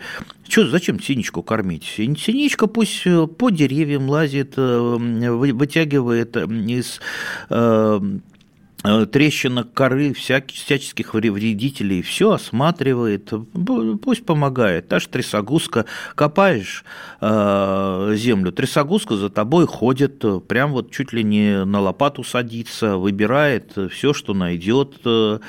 Что, 0.48 0.68
зачем 0.68 1.02
синичку 1.02 1.42
кормить? 1.42 1.86
Синичка 1.86 2.68
пусть 2.68 3.08
по 3.38 3.50
деревьям 3.50 4.10
лазит, 4.10 4.58
вытягивает 4.58 6.38
из 6.38 7.00
трещинок 8.84 9.74
коры, 9.74 10.14
всяких, 10.14 10.58
всяческих 10.58 11.14
вредителей, 11.14 12.02
все 12.02 12.32
осматривает, 12.32 13.32
пусть 14.02 14.26
помогает. 14.26 14.88
Та 14.88 15.00
же 15.00 15.08
трясогузка, 15.08 15.86
копаешь 16.16 16.84
э, 17.20 18.14
землю, 18.16 18.52
трясогузка 18.52 19.18
за 19.18 19.30
тобой 19.30 19.68
ходит, 19.68 20.24
прям 20.48 20.72
вот 20.72 20.92
чуть 20.92 21.14
ли 21.14 21.24
не 21.24 21.64
на 21.64 21.80
лопату 21.80 22.24
садится, 22.24 22.98
выбирает 22.98 23.78
все, 23.92 24.14
что 24.14 24.34
найдет. 24.34 24.96
Э, 25.06 25.40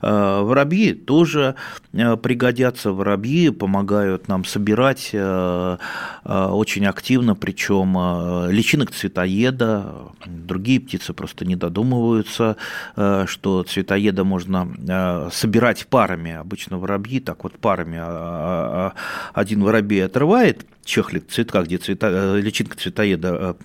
воробьи 0.00 0.92
тоже 0.94 1.54
пригодятся, 1.92 2.92
воробьи 2.92 3.50
помогают 3.50 4.28
нам 4.28 4.44
собирать 4.44 5.10
очень 5.12 6.86
активно, 6.86 7.34
причем 7.34 8.48
личинок 8.50 8.92
цветоеда, 8.92 10.12
другие 10.26 10.80
птицы 10.80 11.12
просто 11.12 11.44
не 11.44 11.56
додумываются. 11.56 12.56
Э, 12.56 12.79
что 13.26 13.62
цветоеда 13.62 14.24
можно 14.24 14.68
э, 14.88 15.28
собирать 15.32 15.86
парами. 15.86 16.32
Обычно 16.32 16.78
воробьи 16.78 17.20
так 17.20 17.44
вот 17.44 17.58
парами 17.58 17.98
а, 17.98 18.04
а, 18.06 18.92
а, 18.94 19.40
один 19.40 19.62
воробей 19.62 20.04
отрывает, 20.04 20.66
чехлик 20.84 21.28
цветка, 21.30 21.62
где 21.62 21.78
цвета, 21.78 22.08
э, 22.10 22.40
личинка 22.40 22.76
цветоеда 22.76 23.56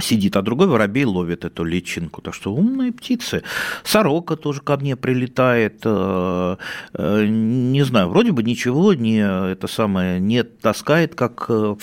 сидит, 0.00 0.36
а 0.36 0.42
другой 0.42 0.66
воробей 0.66 1.04
ловит 1.04 1.44
эту 1.44 1.64
личинку. 1.64 2.20
Так 2.20 2.34
что 2.34 2.52
умные 2.52 2.92
птицы. 2.92 3.42
Сорока 3.84 4.36
тоже 4.36 4.60
ко 4.60 4.76
мне 4.76 4.96
прилетает. 4.96 5.80
Э, 5.84 6.56
э, 6.94 7.26
не 7.26 7.82
знаю, 7.84 8.08
вроде 8.08 8.32
бы 8.32 8.42
ничего 8.42 8.94
не 8.94 9.18
это 9.18 9.66
самое 9.66 10.20
не 10.20 10.42
таскает, 10.42 11.14
как 11.14 11.46
э, 11.48 11.76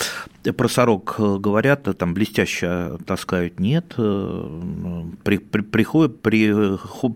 про 0.56 0.68
сорок 0.68 1.14
говорят, 1.18 1.88
там 1.96 2.14
блестяще 2.14 2.98
таскают. 3.06 3.60
Нет, 3.60 3.94
при, 3.96 5.38
при, 5.38 5.60
приходит, 5.60 6.20
при, 6.20 6.52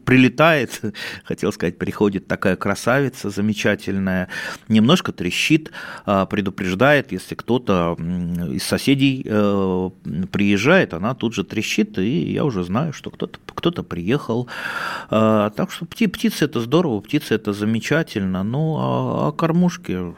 прилетает, 0.05 0.81
хотел 1.25 1.53
сказать, 1.53 1.79
приходит 1.79 2.27
такая 2.27 2.57
красавица 2.57 3.31
замечательная, 3.31 4.29
немножко 4.69 5.13
трещит, 5.13 5.73
предупреждает, 6.05 7.13
если 7.13 7.35
кто-то 7.35 7.97
из 7.99 8.63
соседей 8.63 9.23
приезжает, 10.31 10.86
стреляет, 10.87 10.95
она 10.95 11.15
тут 11.15 11.35
же 11.35 11.45
трещит, 11.45 11.99
и 11.99 12.33
я 12.33 12.45
уже 12.45 12.65
знаю, 12.65 12.93
что 12.93 13.11
кто-то 13.11 13.39
кто 13.57 13.83
приехал. 13.83 14.49
А, 15.11 15.51
так 15.51 15.71
что 15.71 15.87
птицы 15.87 16.45
это 16.45 16.61
здорово, 16.61 17.01
птицы 17.01 17.35
это 17.35 17.53
замечательно. 17.53 18.45
Ну, 18.45 18.77
а, 18.79 19.29
а 19.29 19.33
кормушки? 19.33 20.15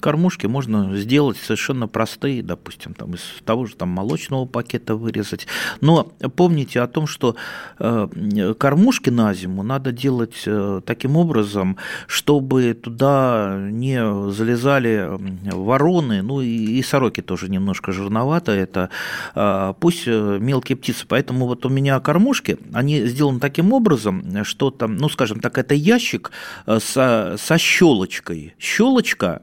Кормушки 0.00 0.46
можно 0.46 0.96
сделать 0.96 1.36
совершенно 1.36 1.88
простые, 1.88 2.42
допустим, 2.42 2.94
там, 2.94 3.14
из 3.14 3.22
того 3.44 3.66
же 3.66 3.76
там, 3.76 3.88
молочного 3.90 4.46
пакета 4.46 4.94
вырезать. 4.94 5.46
Но 5.80 6.04
помните 6.36 6.80
о 6.80 6.86
том, 6.86 7.06
что 7.06 7.36
э, 7.78 8.54
кормушки 8.58 9.10
на 9.10 9.34
зиму 9.34 9.62
надо 9.62 9.92
делать 9.92 10.42
э, 10.46 10.80
таким 10.86 11.16
образом, 11.16 11.76
чтобы 12.06 12.74
туда 12.74 13.58
не 13.70 14.30
залезали 14.30 15.10
вороны, 15.52 16.22
ну 16.22 16.40
и, 16.40 16.78
и 16.78 16.82
сороки 16.82 17.20
тоже 17.20 17.50
немножко 17.50 17.92
жирновато 17.92 18.52
это. 18.52 18.90
А, 19.34 19.74
пусть 19.74 20.05
мелкие 20.06 20.76
птицы. 20.76 21.04
Поэтому 21.08 21.46
вот 21.46 21.66
у 21.66 21.68
меня 21.68 22.00
кормушки, 22.00 22.58
они 22.72 23.06
сделаны 23.06 23.40
таким 23.40 23.72
образом, 23.72 24.44
что 24.44 24.70
там, 24.70 24.96
ну, 24.96 25.08
скажем 25.08 25.40
так, 25.40 25.58
это 25.58 25.74
ящик 25.74 26.30
э, 26.66 26.78
со, 26.80 27.36
со 27.38 27.58
щелочкой. 27.58 28.54
Щелочка 28.58 29.42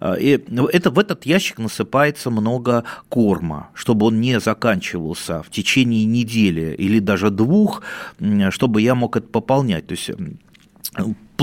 э, 0.00 0.16
и 0.20 0.44
это, 0.72 0.90
в 0.90 0.98
этот 0.98 1.26
ящик 1.26 1.58
насыпается 1.58 2.30
много 2.30 2.84
корма, 3.08 3.70
чтобы 3.74 4.06
он 4.06 4.20
не 4.20 4.40
заканчивался 4.40 5.42
в 5.42 5.50
течение 5.50 6.04
недели 6.04 6.74
или 6.76 6.98
даже 6.98 7.30
двух, 7.30 7.82
чтобы 8.50 8.80
я 8.80 8.94
мог 8.94 9.16
это 9.16 9.28
пополнять. 9.28 9.86
То 9.86 9.92
есть 9.92 10.10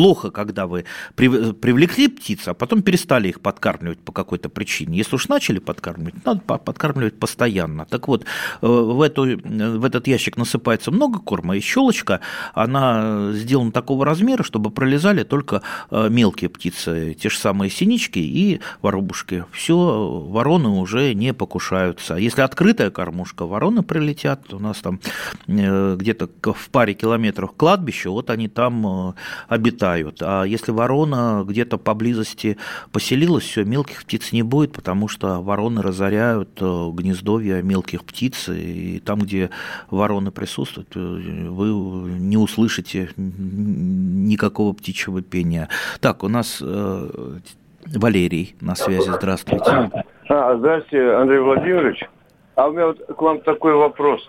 плохо, 0.01 0.31
когда 0.31 0.65
вы 0.65 0.86
привлекли 1.15 2.08
птиц, 2.08 2.48
а 2.48 2.55
потом 2.55 2.81
перестали 2.81 3.27
их 3.27 3.39
подкармливать 3.39 4.00
по 4.00 4.12
какой-то 4.12 4.50
причине. 4.50 4.98
Если 4.98 5.15
уж 5.15 5.27
начали 5.29 5.60
подкармливать, 5.60 6.25
надо 6.25 6.39
подкармливать 6.39 7.20
постоянно. 7.20 7.86
Так 7.86 8.08
вот, 8.08 8.24
э, 8.24 8.67
в, 8.67 9.00
эту, 9.03 9.22
в 9.22 9.86
этот 9.86 10.08
ящик 10.08 10.38
насыпается 10.38 10.89
много 10.89 11.20
корма, 11.20 11.55
и 11.55 11.60
щелочка, 11.60 12.20
она 12.55 13.31
сделана 13.34 13.72
такого 13.72 14.03
размера, 14.03 14.41
чтобы 14.41 14.72
пролезали 14.72 15.24
только 15.24 15.62
э, 15.91 16.10
мелкие 16.10 16.50
птицы, 16.50 17.15
те 17.22 17.29
же 17.29 17.38
самые 17.38 17.70
синички 17.70 18.17
и 18.17 18.60
воробушки. 18.81 19.46
Все, 19.51 19.75
вороны 19.75 20.70
уже 20.70 21.13
не 21.13 21.31
покушаются. 21.31 22.15
Если 22.15 22.41
открытая 22.41 22.89
кормушка, 22.89 23.46
вороны 23.46 23.84
прилетят. 23.84 24.51
У 24.51 24.58
нас 24.58 24.77
там 24.77 25.00
э, 25.46 25.96
где-то 25.96 26.27
в 26.53 26.70
паре 26.72 26.96
километров 26.96 27.51
кладбище, 27.55 28.10
вот 28.10 28.31
они 28.31 28.48
там 28.48 29.13
обитают 29.48 29.90
летают. 29.91 30.21
А 30.21 30.43
если 30.43 30.71
ворона 30.71 31.43
где-то 31.45 31.77
поблизости 31.77 32.57
поселилась, 32.91 33.43
все, 33.43 33.63
мелких 33.63 34.03
птиц 34.03 34.31
не 34.31 34.43
будет, 34.43 34.74
потому 34.74 35.07
что 35.07 35.41
вороны 35.41 35.81
разоряют 35.81 36.50
э, 36.62 36.89
гнездовья 36.93 37.62
мелких 37.62 38.03
птиц, 38.03 38.50
и 38.50 39.00
там, 39.00 39.19
где 39.19 39.50
вороны 39.89 40.31
присутствуют, 40.31 40.95
э, 40.95 41.00
вы 41.00 41.69
не 42.19 42.38
услышите 42.38 43.10
никакого 43.17 44.74
птичьего 44.74 45.21
пения. 45.21 45.69
Так, 46.00 46.24
у 46.24 46.27
нас 46.27 46.60
э, 46.62 47.10
Валерий 47.95 48.55
на 48.62 48.75
связи. 48.75 49.10
Здравствуйте. 49.10 49.89
А, 50.29 50.55
здравствуйте, 50.57 51.13
Андрей 51.13 51.39
Владимирович. 51.39 52.03
А 52.55 52.67
у 52.67 52.74
меня 52.74 52.88
вот 52.88 53.00
к 53.05 53.21
вам 53.21 53.41
такой 53.41 53.74
вопрос. 53.74 54.21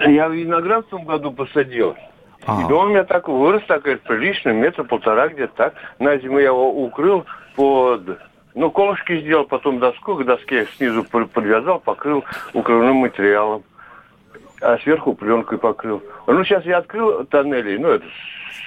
Я 0.00 0.28
виноград 0.28 0.86
в 0.86 0.90
том 0.90 1.04
году 1.04 1.32
посадил. 1.32 1.94
А. 2.46 2.62
И 2.62 2.72
он 2.72 2.86
у 2.86 2.90
меня 2.90 3.04
так 3.04 3.28
вырос, 3.28 3.62
так 3.66 3.82
прилично, 3.82 4.50
метр 4.50 4.84
полтора 4.84 5.28
где-то 5.28 5.52
так. 5.56 5.74
На 5.98 6.16
зиму 6.18 6.38
я 6.38 6.46
его 6.46 6.84
укрыл 6.84 7.24
под... 7.56 8.18
Ну, 8.54 8.70
колышки 8.70 9.20
сделал, 9.20 9.44
потом 9.44 9.78
доску, 9.78 10.14
к 10.14 10.24
доске 10.24 10.66
снизу 10.76 11.04
подвязал, 11.04 11.78
покрыл 11.78 12.24
укрывным 12.54 12.96
материалом. 12.96 13.64
А 14.62 14.78
сверху 14.78 15.12
пленкой 15.12 15.58
покрыл. 15.58 16.02
Ну, 16.26 16.42
сейчас 16.44 16.64
я 16.64 16.78
открыл 16.78 17.24
тоннели, 17.26 17.76
ну, 17.76 17.88
это 17.88 18.06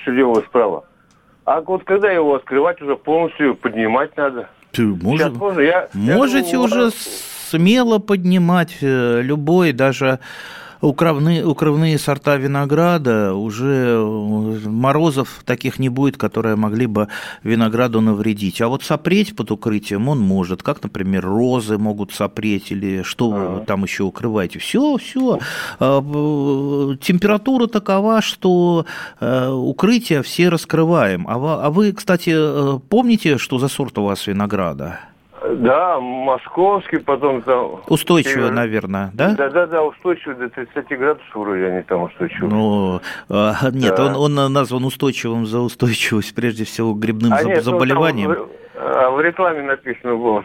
слева 0.03 0.41
справа. 0.41 0.83
А 1.45 1.61
вот 1.61 1.83
когда 1.83 2.11
его 2.11 2.35
открывать, 2.35 2.79
уже 2.81 2.95
полностью 2.95 3.55
поднимать 3.55 4.15
надо. 4.15 4.49
Ты 4.71 4.83
может, 4.83 5.33
можно, 5.33 5.61
я, 5.61 5.89
можете 5.93 6.51
я 6.51 6.57
думаю, 6.57 6.65
уже 6.87 6.91
смело 6.91 7.97
поднимать 7.97 8.77
э, 8.81 9.21
любой, 9.23 9.71
даже 9.71 10.19
укрывные, 10.81 11.45
укрывные 11.45 11.97
сорта 11.97 12.37
винограда, 12.37 13.33
уже 13.33 13.97
э, 13.97 14.67
морозов 14.67 15.41
таких 15.45 15.79
не 15.79 15.89
будет, 15.89 16.17
которые 16.17 16.55
могли 16.55 16.85
бы 16.85 17.07
винограду 17.43 18.01
навредить. 18.01 18.61
А 18.61 18.67
вот 18.67 18.83
сопреть 18.83 19.35
под 19.35 19.51
укрытием 19.51 20.07
он 20.07 20.19
может, 20.19 20.63
как, 20.63 20.81
например, 20.83 21.25
розы 21.25 21.77
могут 21.77 22.13
сопреть 22.13 22.71
или 22.71 23.03
что 23.03 23.29
вы 23.29 23.65
там 23.65 23.83
еще 23.83 24.03
укрываете. 24.03 24.59
Все, 24.59 24.97
все. 24.97 25.39
А, 25.79 26.01
температура 27.01 27.67
такова, 27.67 28.21
что 28.21 28.85
э, 29.19 29.49
укрытие 29.49 30.23
все 30.23 30.49
раскрываем. 30.49 31.25
А 31.27 31.69
вы, 31.69 31.91
кстати, 31.93 32.31
э, 32.33 32.79
помните, 32.89 33.37
что 33.37 33.59
за 33.59 33.67
сорт 33.67 33.97
у 33.97 34.03
вас 34.03 34.27
винограда? 34.27 34.99
Да, 35.58 35.99
московский, 35.99 36.97
потом 36.97 37.41
там... 37.41 37.82
Устойчивый, 37.88 38.52
наверное, 38.52 39.12
да? 39.13 39.36
Да, 39.36 39.49
да, 39.49 39.67
да, 39.67 39.84
устойчивый 39.84 40.36
до 40.36 40.49
30 40.49 40.88
градусов 40.97 41.36
вроде 41.36 41.65
они 41.65 41.84
там 41.84 42.04
устойчивые. 42.04 42.49
Ну, 42.52 43.02
а, 43.30 43.56
нет, 43.71 43.95
да. 43.95 44.06
он, 44.15 44.38
он 44.38 44.54
назван 44.54 44.86
устойчивым 44.86 45.45
за 45.45 45.60
устойчивость, 45.60 46.36
прежде 46.36 46.65
всего, 46.65 46.93
к 46.93 46.99
грибным 46.99 47.34
а 47.34 47.43
нет, 47.43 47.63
заболеваниям. 47.63 48.32
Ну, 48.32 48.36
там, 48.36 48.47
а 48.81 49.09
в 49.09 49.19
рекламе 49.19 49.61
написано 49.61 50.15
было, 50.15 50.37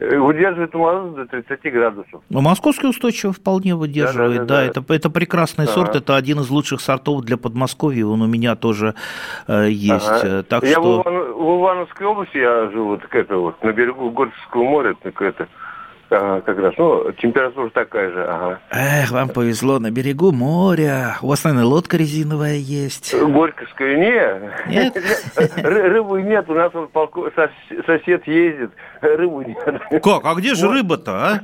удерживает 0.00 0.74
мороз 0.74 1.14
до 1.14 1.26
30 1.26 1.72
градусов. 1.72 2.20
Ну, 2.28 2.40
московский 2.42 2.86
устойчиво 2.86 3.32
вполне 3.32 3.74
выдерживает, 3.74 4.44
да, 4.44 4.44
да, 4.44 4.66
да, 4.66 4.72
да. 4.72 4.80
Это, 4.82 4.94
это 4.94 5.10
прекрасный 5.10 5.64
ага. 5.64 5.72
сорт, 5.72 5.96
это 5.96 6.16
один 6.16 6.40
из 6.40 6.50
лучших 6.50 6.82
сортов 6.82 7.22
для 7.22 7.38
Подмосковья, 7.38 8.04
он 8.06 8.20
у 8.20 8.26
меня 8.26 8.56
тоже 8.56 8.94
э, 9.48 9.68
есть. 9.70 10.06
Ага. 10.06 10.42
Так 10.42 10.64
я 10.64 10.72
что... 10.72 11.02
в, 11.02 11.06
Иван, 11.06 11.32
в 11.32 11.60
Ивановской 11.60 12.06
области 12.06 12.36
я 12.36 12.70
живу, 12.70 12.98
так 12.98 13.14
это 13.14 13.36
вот, 13.38 13.62
на 13.62 13.72
берегу 13.72 14.10
Горского 14.10 14.64
моря, 14.64 14.94
так 15.02 15.22
это, 15.22 15.48
Ага, 16.08 16.40
как 16.42 16.58
раз. 16.58 16.74
Ну, 16.78 17.12
температура 17.12 17.68
такая 17.70 18.10
же, 18.10 18.24
ага. 18.24 18.60
Эх, 18.70 19.10
вам 19.10 19.28
повезло, 19.28 19.78
на 19.78 19.90
берегу 19.90 20.30
моря. 20.30 21.16
У 21.20 21.28
вас, 21.28 21.42
наверное, 21.44 21.66
лодка 21.66 21.96
резиновая 21.96 22.56
есть. 22.56 23.14
Горьковская, 23.14 23.96
нет. 23.96 24.42
Нет? 24.68 24.96
Рыбы 25.56 26.22
нет, 26.22 26.48
у 26.48 26.54
нас 26.54 26.72
вот 26.72 26.90
сосед 27.86 28.26
ездит, 28.26 28.70
рыбу 29.00 29.42
нет. 29.42 30.02
Как? 30.02 30.24
А 30.24 30.34
где 30.34 30.54
же 30.54 30.68
рыба-то, 30.68 31.12
а? 31.12 31.40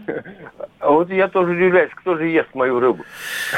А 0.82 0.90
вот 0.90 1.10
я 1.10 1.28
тоже 1.28 1.52
удивляюсь, 1.52 1.92
кто 1.94 2.16
же 2.16 2.26
ест 2.26 2.48
мою 2.54 2.80
рыбу. 2.80 3.04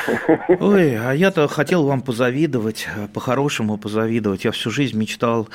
Ой, 0.60 0.98
а 0.98 1.12
я-то 1.12 1.48
хотел 1.48 1.86
вам 1.86 2.02
позавидовать, 2.02 2.86
по-хорошему 3.14 3.78
позавидовать. 3.78 4.44
Я 4.44 4.50
всю 4.50 4.70
жизнь 4.70 4.98
мечтал 4.98 5.48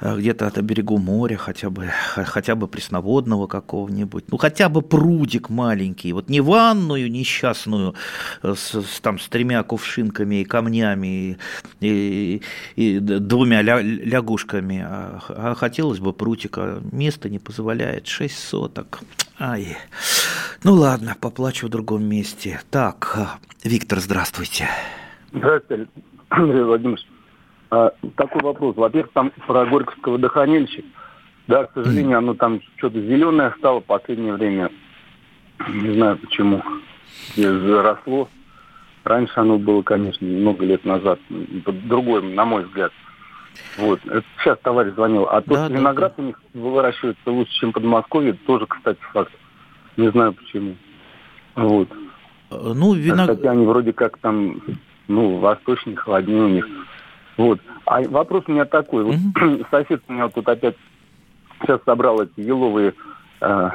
э, 0.00 0.16
где-то 0.16 0.46
от 0.46 0.58
берегу 0.60 0.96
моря, 0.96 1.36
хотя 1.36 1.68
бы, 1.68 1.90
хотя 2.14 2.54
бы 2.54 2.68
пресноводного 2.68 3.48
какого-нибудь. 3.48 4.24
Ну, 4.30 4.38
хотя 4.38 4.70
бы 4.70 4.80
прудик 4.90 5.48
маленький. 5.48 6.12
Вот 6.12 6.28
не 6.28 6.40
ванную 6.40 7.10
несчастную 7.10 7.94
э, 8.42 8.54
с, 8.54 8.74
с, 8.74 9.00
там, 9.00 9.18
с 9.18 9.28
тремя 9.28 9.62
кувшинками 9.62 10.42
и 10.42 10.44
камнями 10.44 11.06
и, 11.06 11.36
и, 11.80 12.42
и 12.76 12.98
двумя 12.98 13.62
ля, 13.62 13.80
лягушками, 13.80 14.84
а, 14.86 15.20
а 15.28 15.54
хотелось 15.54 16.00
бы 16.00 16.12
прутика. 16.12 16.82
Место 16.92 17.30
не 17.30 17.38
позволяет. 17.38 18.06
Шесть 18.06 18.38
соток. 18.38 19.00
Ай. 19.38 19.78
Ну 20.64 20.74
ладно, 20.74 21.16
поплачу 21.18 21.68
в 21.68 21.70
другом 21.70 22.04
месте. 22.04 22.60
Так, 22.70 23.38
Виктор, 23.64 24.00
здравствуйте. 24.00 24.68
Здравствуйте, 25.32 25.88
Андрей 26.28 26.64
Владимирович. 26.64 27.06
А, 27.70 27.92
такой 28.16 28.42
вопрос. 28.42 28.76
Во-первых, 28.76 29.12
там 29.12 29.32
про 29.46 29.64
Горьковского 29.64 30.14
водохранилища. 30.14 30.82
Да, 31.46 31.64
к 31.64 31.72
сожалению, 31.74 32.18
оно 32.18 32.34
там 32.34 32.60
что-то 32.76 33.00
зеленое 33.00 33.54
стало 33.58 33.80
в 33.80 33.84
последнее 33.84 34.34
время. 34.34 34.70
Не 35.68 35.94
знаю 35.94 36.16
почему. 36.18 36.62
Заросло. 37.34 38.28
Раньше 39.04 39.32
оно 39.36 39.58
было, 39.58 39.82
конечно, 39.82 40.26
много 40.26 40.64
лет 40.64 40.84
назад. 40.84 41.18
Другое, 41.28 42.22
на 42.22 42.44
мой 42.44 42.64
взгляд. 42.64 42.92
Вот. 43.78 44.00
Это 44.06 44.24
сейчас 44.38 44.58
товарищ 44.62 44.94
звонил. 44.94 45.26
А 45.28 45.40
да, 45.40 45.40
тот 45.40 45.56
да, 45.56 45.68
виноград 45.68 46.14
да. 46.16 46.22
у 46.22 46.26
них 46.26 46.40
выращивается 46.54 47.30
лучше, 47.30 47.52
чем 47.52 47.70
в 47.70 47.74
Подмосковье. 47.74 48.34
Тоже, 48.46 48.66
кстати, 48.66 49.00
факт. 49.12 49.32
Не 49.96 50.10
знаю 50.10 50.32
почему. 50.34 50.76
Вот. 51.56 51.88
Ну, 52.50 52.94
виноград... 52.94 53.38
Хотя 53.38 53.50
они 53.52 53.66
вроде 53.66 53.92
как 53.92 54.18
там, 54.18 54.60
ну, 55.08 55.38
восточные, 55.38 55.96
холоднее 55.96 56.42
у 56.42 56.48
них. 56.48 56.66
Вот. 57.36 57.60
А 57.86 58.02
вопрос 58.02 58.44
у 58.46 58.52
меня 58.52 58.64
такой. 58.64 59.04
Вот 59.04 59.16
сосед 59.70 60.02
у 60.08 60.12
меня 60.12 60.28
тут 60.28 60.48
опять 60.48 60.76
сейчас 61.60 61.80
собрал 61.84 62.22
эти 62.22 62.40
еловые 62.40 62.94
э, 63.40 63.70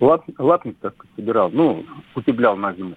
лап, 0.00 0.24
лапник, 0.38 0.76
так 0.80 0.94
собирал, 1.16 1.50
ну, 1.50 1.84
утеплял 2.14 2.56
на 2.56 2.72
зиму. 2.72 2.96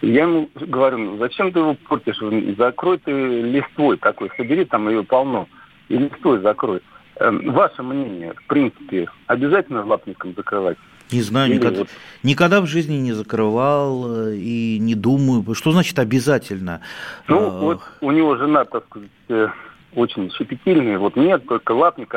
Я 0.00 0.22
ему 0.22 0.48
говорю, 0.54 0.98
ну, 0.98 1.18
зачем 1.18 1.52
ты 1.52 1.58
его 1.58 1.74
портишь? 1.74 2.20
Закрой 2.56 2.98
ты 2.98 3.12
листвой 3.12 3.98
такой, 3.98 4.30
собери 4.36 4.64
там 4.64 4.88
ее 4.88 5.02
полно, 5.02 5.46
и 5.88 5.96
листвой 5.96 6.40
закрой. 6.40 6.80
Эм, 7.16 7.52
ваше 7.52 7.82
мнение, 7.82 8.32
в 8.34 8.46
принципе, 8.46 9.08
обязательно 9.26 9.84
лапником 9.84 10.34
закрывать? 10.36 10.78
Не 11.10 11.22
знаю, 11.22 11.52
никогда, 11.52 11.80
вот... 11.80 11.88
никогда 12.22 12.60
в 12.60 12.66
жизни 12.66 12.96
не 12.96 13.12
закрывал 13.12 14.28
э, 14.28 14.36
и 14.36 14.78
не 14.78 14.94
думаю. 14.94 15.54
Что 15.54 15.72
значит 15.72 15.98
обязательно? 15.98 16.80
Ну, 17.26 17.50
вот 17.50 17.80
у 18.00 18.10
него 18.10 18.36
жена, 18.36 18.64
так 18.64 18.84
сказать, 18.86 19.10
э, 19.28 19.48
очень 19.94 20.30
щепетильная. 20.32 20.98
Вот 20.98 21.16
нет, 21.16 21.46
только 21.46 21.72
лапник 21.72 22.14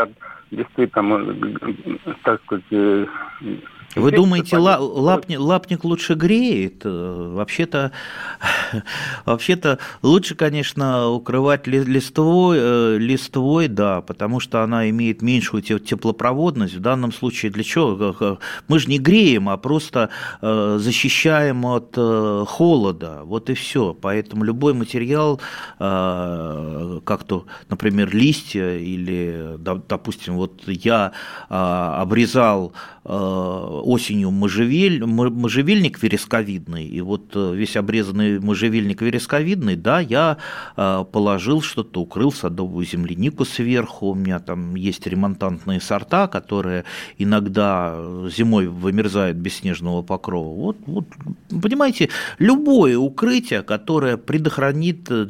листы 0.51 0.87
там, 0.87 1.13
э, 1.13 2.13
так 2.23 2.41
сказать, 2.43 2.65
вы 3.95 4.11
думаете, 4.11 4.57
ла, 4.57 4.77
лапник, 4.79 5.39
лапник 5.39 5.83
лучше 5.83 6.13
греет? 6.13 6.81
Э, 6.85 7.31
вообще-то, 7.35 7.91
вообще-то 9.25 9.79
лучше, 10.01 10.35
конечно, 10.35 11.09
укрывать 11.09 11.67
листвой, 11.67 12.57
э, 12.59 12.97
листвой, 12.97 13.67
да, 13.67 14.01
потому 14.01 14.39
что 14.39 14.63
она 14.63 14.89
имеет 14.89 15.21
меньшую 15.21 15.61
теплопроводность. 15.61 16.75
В 16.75 16.79
данном 16.79 17.11
случае 17.11 17.51
для 17.51 17.63
чего? 17.63 18.39
Мы 18.67 18.79
же 18.79 18.87
не 18.87 18.99
греем, 18.99 19.49
а 19.49 19.57
просто 19.57 20.09
э, 20.41 20.77
защищаем 20.79 21.65
от 21.65 21.95
холода. 22.47 23.21
Вот 23.23 23.49
и 23.49 23.53
все. 23.53 23.93
Поэтому 23.99 24.43
любой 24.43 24.73
материал, 24.73 25.41
как 25.77 27.23
то, 27.25 27.45
например, 27.69 28.15
листья 28.15 28.77
или, 28.77 29.55
допустим, 29.57 30.35
вот 30.35 30.61
я 30.67 31.11
обрезал 31.49 32.73
осенью 33.81 34.31
можжевель, 34.31 35.05
можжевельник 35.05 36.01
вересковидный, 36.01 36.85
и 36.85 37.01
вот 37.01 37.31
э, 37.35 37.53
весь 37.55 37.75
обрезанный 37.75 38.39
можжевельник 38.39 39.01
вересковидный, 39.01 39.75
да, 39.75 39.99
я 39.99 40.37
э, 40.77 41.05
положил 41.11 41.61
что-то, 41.61 42.01
укрыл 42.01 42.31
садовую 42.31 42.85
землянику 42.85 43.45
сверху, 43.45 44.07
у 44.07 44.15
меня 44.15 44.39
там 44.39 44.75
есть 44.75 45.07
ремонтантные 45.07 45.81
сорта, 45.81 46.27
которые 46.27 46.85
иногда 47.17 47.95
зимой 48.29 48.67
вымерзают 48.67 49.37
без 49.37 49.57
снежного 49.57 50.01
покрова. 50.01 50.55
Вот, 50.55 50.77
вот 50.85 51.05
понимаете, 51.61 52.09
любое 52.39 52.97
укрытие, 52.97 53.63
которое 53.63 54.17
предохранит 54.17 55.09
э, 55.09 55.25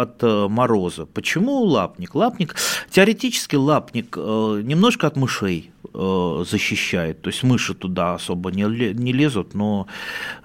от 0.00 0.22
мороза. 0.22 1.06
Почему 1.06 1.60
лапник? 1.62 2.14
Лапник, 2.14 2.56
теоретически 2.90 3.56
лапник 3.56 4.16
немножко 4.16 5.06
от 5.06 5.16
мышей 5.16 5.70
Э, 5.92 6.44
защищает. 6.48 7.20
То 7.22 7.30
есть 7.30 7.42
мыши 7.42 7.74
туда 7.90 8.14
особо 8.14 8.50
не, 8.50 8.94
не 8.94 9.12
лезут, 9.12 9.54
но 9.54 9.86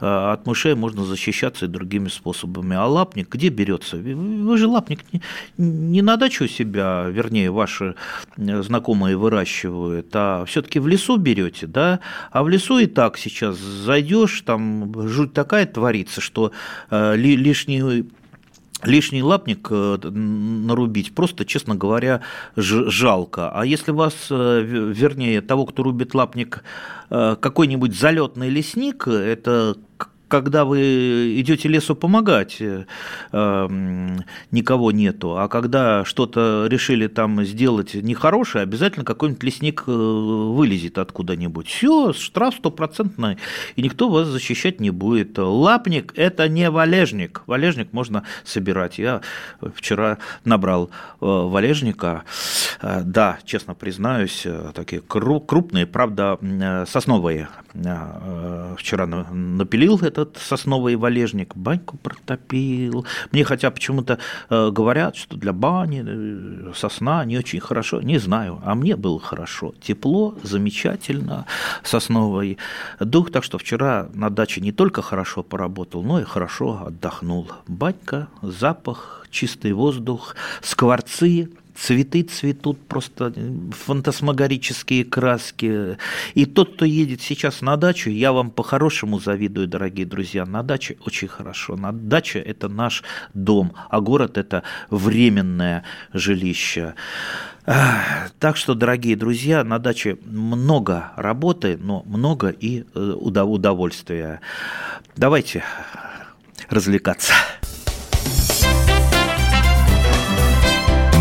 э, 0.02 0.06
от 0.06 0.48
мышей 0.48 0.76
можно 0.76 1.06
защищаться 1.06 1.66
и 1.66 1.68
другими 1.68 2.10
способами. 2.10 2.76
А 2.76 2.86
лапник 2.86 3.30
где 3.30 3.50
берется? 3.50 3.98
Вы 3.98 4.58
же 4.58 4.68
лапник 4.68 5.00
не, 5.14 5.22
не 5.58 6.02
на 6.02 6.18
дачу 6.18 6.48
себя, 6.48 7.06
вернее, 7.10 7.52
ваши 7.52 7.96
э, 8.38 8.64
знакомые 8.64 9.16
выращивают, 9.16 10.08
а 10.14 10.44
все-таки 10.46 10.80
в 10.80 10.88
лесу 10.88 11.18
берете, 11.18 11.68
да? 11.68 12.00
А 12.32 12.44
в 12.44 12.50
лесу 12.50 12.80
и 12.80 12.88
так 12.88 13.18
сейчас 13.18 13.58
зайдешь, 13.58 14.42
там 14.42 15.08
жуть 15.08 15.34
такая 15.34 15.66
творится, 15.66 16.22
что 16.22 16.52
лишний 16.92 18.06
лишний 18.84 19.24
лапник 19.24 19.68
э, 19.72 19.98
нарубить 20.10 21.14
просто, 21.16 21.46
честно 21.46 21.76
говоря, 21.76 22.22
жалко. 22.56 23.50
А 23.52 23.66
если 23.66 23.92
вас, 23.92 24.14
э, 24.30 24.62
вернее, 24.62 25.42
того, 25.42 25.66
кто 25.66 25.84
рубит 25.84 26.14
лапник, 26.14 26.64
э, 27.10 27.36
какой-нибудь 27.40 27.98
залетный 27.98 28.50
лесник, 28.50 29.08
это 29.08 29.78
когда 30.28 30.66
вы 30.66 31.40
идете 31.40 31.70
лесу 31.70 31.96
помогать, 31.96 32.58
э, 32.60 32.86
эм, 33.32 34.24
никого 34.52 34.92
нету, 34.92 35.38
а 35.38 35.48
когда 35.48 36.04
что-то 36.06 36.68
решили 36.68 37.08
там 37.08 37.44
сделать 37.44 37.94
нехорошее, 37.94 38.64
обязательно 38.64 39.06
какой-нибудь 39.06 39.44
лесник 39.44 39.84
э, 39.88 39.92
вылезет 39.92 40.98
откуда-нибудь. 40.98 41.68
Все, 41.68 42.14
штраф 42.14 42.56
стопроцентный, 42.56 43.38
и 43.76 43.82
никто 43.82 44.10
вас 44.10 44.28
защищать 44.28 44.80
не 44.80 44.90
будет. 44.90 45.38
Лапник– 45.38 46.14
это 46.16 46.50
не 46.50 46.70
валежник. 46.70 47.44
Валежник 47.46 47.94
можно 47.94 48.24
собирать. 48.44 48.98
Я 48.98 49.22
вчера 49.76 50.18
набрал 50.44 50.90
э, 51.22 51.26
валежника. 51.26 52.24
Да, 52.82 53.40
честно 53.46 53.74
признаюсь, 53.74 54.46
такие 54.74 55.02
крупные, 55.02 55.86
правда, 55.86 56.38
сосновые. 56.88 57.48
Вчера 58.78 59.06
напилил 59.06 60.00
этот 60.00 60.14
этот 60.17 60.38
сосновый 60.38 60.95
валежник, 60.95 61.56
баньку 61.56 61.97
протопил. 61.97 63.06
Мне 63.32 63.43
хотя 63.43 63.71
почему-то 63.71 64.19
э, 64.49 64.71
говорят, 64.71 65.15
что 65.15 65.38
для 65.38 65.54
бани 65.54 66.04
э, 66.06 66.73
сосна 66.75 67.25
не 67.25 67.38
очень 67.38 67.60
хорошо. 67.60 68.01
Не 68.01 68.17
знаю, 68.17 68.62
а 68.63 68.75
мне 68.75 68.95
было 68.95 69.19
хорошо. 69.19 69.73
Тепло, 69.82 70.36
замечательно, 70.43 71.45
сосновый 71.84 72.58
дух. 72.99 73.32
Так 73.32 73.43
что 73.43 73.58
вчера 73.58 74.08
на 74.13 74.30
даче 74.30 74.62
не 74.62 74.71
только 74.71 75.01
хорошо 75.01 75.43
поработал, 75.43 76.04
но 76.04 76.19
и 76.19 76.23
хорошо 76.23 76.86
отдохнул. 76.88 77.51
Банька, 77.67 78.28
запах, 78.41 79.28
чистый 79.32 79.73
воздух, 79.73 80.36
скворцы– 80.62 81.49
цветы 81.76 82.24
цветут, 82.24 82.80
просто 82.88 83.34
фантасмагорические 83.72 85.06
краски. 85.06 85.98
И 86.34 86.46
тот, 86.46 86.76
кто 86.76 86.86
едет 86.86 87.22
сейчас 87.22 87.62
на 87.62 87.78
дачу, 87.78 88.10
я 88.10 88.32
вам 88.32 88.50
по-хорошему 88.50 89.20
завидую, 89.20 89.68
дорогие 89.68 90.06
друзья. 90.06 90.46
На 90.46 90.64
даче 90.64 90.98
очень 91.06 91.28
хорошо. 91.28 91.76
На 91.76 91.92
даче– 91.92 92.40
это 92.46 92.70
наш 92.70 93.04
дом, 93.34 93.74
а 93.90 94.00
город– 94.00 94.38
это 94.40 94.64
временное 94.90 95.84
жилище. 96.14 96.96
Так 97.66 98.58
что, 98.58 98.76
дорогие 98.76 99.16
друзья, 99.16 99.64
на 99.64 99.80
даче 99.80 100.18
много 100.26 101.12
работы, 101.16 101.78
но 101.78 102.04
много 102.06 102.50
и 102.50 102.86
э, 102.94 103.00
удовольствия. 103.00 104.40
Давайте 105.16 105.64
развлекаться. 106.70 107.34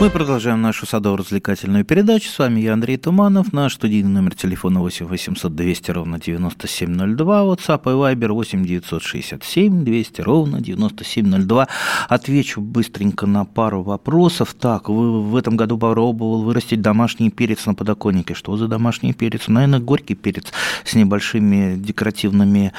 Мы 0.00 0.10
продолжаем 0.10 0.62
нашу 0.62 0.86
садово-развлекательную 0.86 1.84
передачу. 1.84 2.30
С 2.30 2.38
вами 2.38 2.60
я, 2.60 2.74
Андрей 2.74 2.98
Туманов. 2.98 3.52
Наш 3.52 3.74
студийный 3.74 4.10
номер 4.10 4.36
телефона 4.36 4.78
8 4.78 5.06
800 5.06 5.52
200 5.52 5.90
ровно 5.90 6.20
9702. 6.20 7.42
WhatsApp 7.42 7.82
и 7.82 8.14
Viber 8.14 8.28
8 8.28 8.64
967 8.64 9.84
200 9.84 10.20
ровно 10.20 10.60
9702. 10.60 11.66
Отвечу 12.08 12.60
быстренько 12.60 13.26
на 13.26 13.44
пару 13.44 13.82
вопросов. 13.82 14.54
Так, 14.54 14.88
вы 14.88 15.20
в 15.20 15.34
этом 15.34 15.56
году 15.56 15.76
попробовал 15.78 16.44
вырастить 16.44 16.80
домашний 16.80 17.30
перец 17.30 17.66
на 17.66 17.74
подоконнике. 17.74 18.34
Что 18.34 18.56
за 18.56 18.68
домашний 18.68 19.12
перец? 19.14 19.48
Наверное, 19.48 19.80
горький 19.80 20.14
перец 20.14 20.52
с 20.84 20.94
небольшими 20.94 21.74
декоративными, 21.76 22.72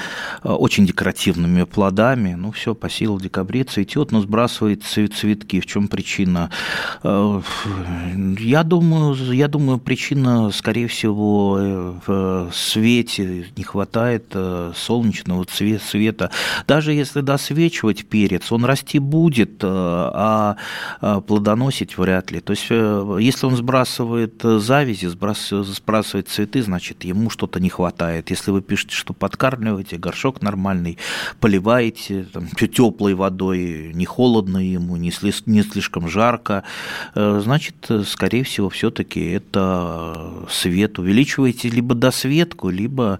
э, 0.45 0.49
очень 0.49 0.86
декоративными 0.86 1.63
плодами. 1.63 2.36
Ну, 2.36 2.51
все, 2.51 2.73
по 2.73 2.89
силу 2.89 3.19
декабре 3.19 3.65
цветет, 3.65 4.13
но 4.13 4.21
сбрасывает 4.21 4.84
цветки. 4.86 5.60
В 5.60 5.65
чем 5.65 5.89
причина? 5.89 6.49
Э, 7.10 7.41
я 8.39 8.63
думаю, 8.63 9.15
я 9.34 9.48
думаю, 9.48 9.80
причина, 9.80 10.52
скорее 10.52 10.88
всего, 10.88 11.58
э, 11.60 11.93
в 12.06 12.52
свете 12.54 13.45
не 13.56 13.63
хватает 13.63 14.26
э, 14.34 14.72
солнечного 14.76 15.45
света. 15.89 16.32
Даже 16.67 16.93
если 16.93 17.22
досвечивать 17.22 18.06
перец, 18.06 18.52
он 18.52 18.65
расти 18.65 19.00
будет, 19.00 19.63
а 19.63 20.56
плодоносить 21.28 21.98
вряд 21.98 22.32
ли. 22.32 22.39
То 22.39 22.52
есть, 22.52 22.69
если 22.69 23.45
он 23.45 23.56
сбрасывает 23.56 24.41
завязи, 24.41 25.08
сбрасывает 25.08 26.30
цветы, 26.30 26.62
значит, 26.62 27.04
ему 27.04 27.30
что-то 27.30 27.60
не 27.60 27.69
хватает. 27.69 28.30
Если 28.30 28.52
вы 28.52 28.62
пишете, 28.62 28.95
что 28.95 29.13
подкармливаете, 29.13 29.98
горшок 29.98 30.41
нормальный, 30.41 30.98
поливаете 31.39 32.26
там, 32.32 32.48
теплой 32.48 33.13
водой, 33.13 33.91
не 33.93 34.06
холодно 34.06 34.58
ему, 34.58 34.98
не 34.98 35.12
слишком 35.12 36.10
жарко, 36.10 36.63
значит, 37.15 37.75
скорее 38.05 38.43
всего, 38.43 38.69
все-таки 38.69 39.31
это 39.31 40.45
свет. 40.49 40.99
Увеличиваете 40.99 41.69
либо 41.69 41.95
досветку, 41.95 42.69
либо 42.69 43.19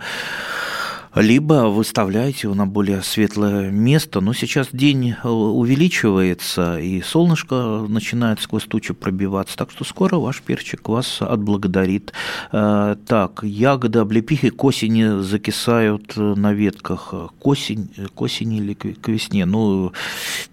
либо 1.22 1.68
выставляете 1.68 2.42
его 2.44 2.56
на 2.56 2.66
более 2.66 3.02
светлое 3.02 3.70
место. 3.70 4.22
Но 4.22 4.34
сейчас 4.34 4.70
день 4.72 5.16
э, 5.22 5.28
увеличивается, 5.28 6.80
и 6.80 7.02
солнышко 7.02 7.86
начинает 7.88 8.40
сквозь 8.42 8.64
тучу 8.64 8.94
пробиваться, 8.94 9.58
так 9.58 9.72
что 9.72 9.84
скоро 9.84 10.18
ваш 10.18 10.42
перчик 10.42 10.88
вас 10.90 11.22
отблагодарит. 11.22 12.14
Э, 12.52 12.96
так, 13.06 13.44
ягоды 13.44 14.00
облепихи 14.00 14.50
к 14.50 14.64
осени 14.64 15.22
закисают 15.22 16.16
на 16.16 16.54
ветках. 16.54 17.14
К 17.40 17.48
осени, 17.48 17.90
к 18.14 18.22
осени 18.22 18.58
или 18.58 18.74
к 18.74 19.08
весне? 19.08 19.46
Ну, 19.46 19.94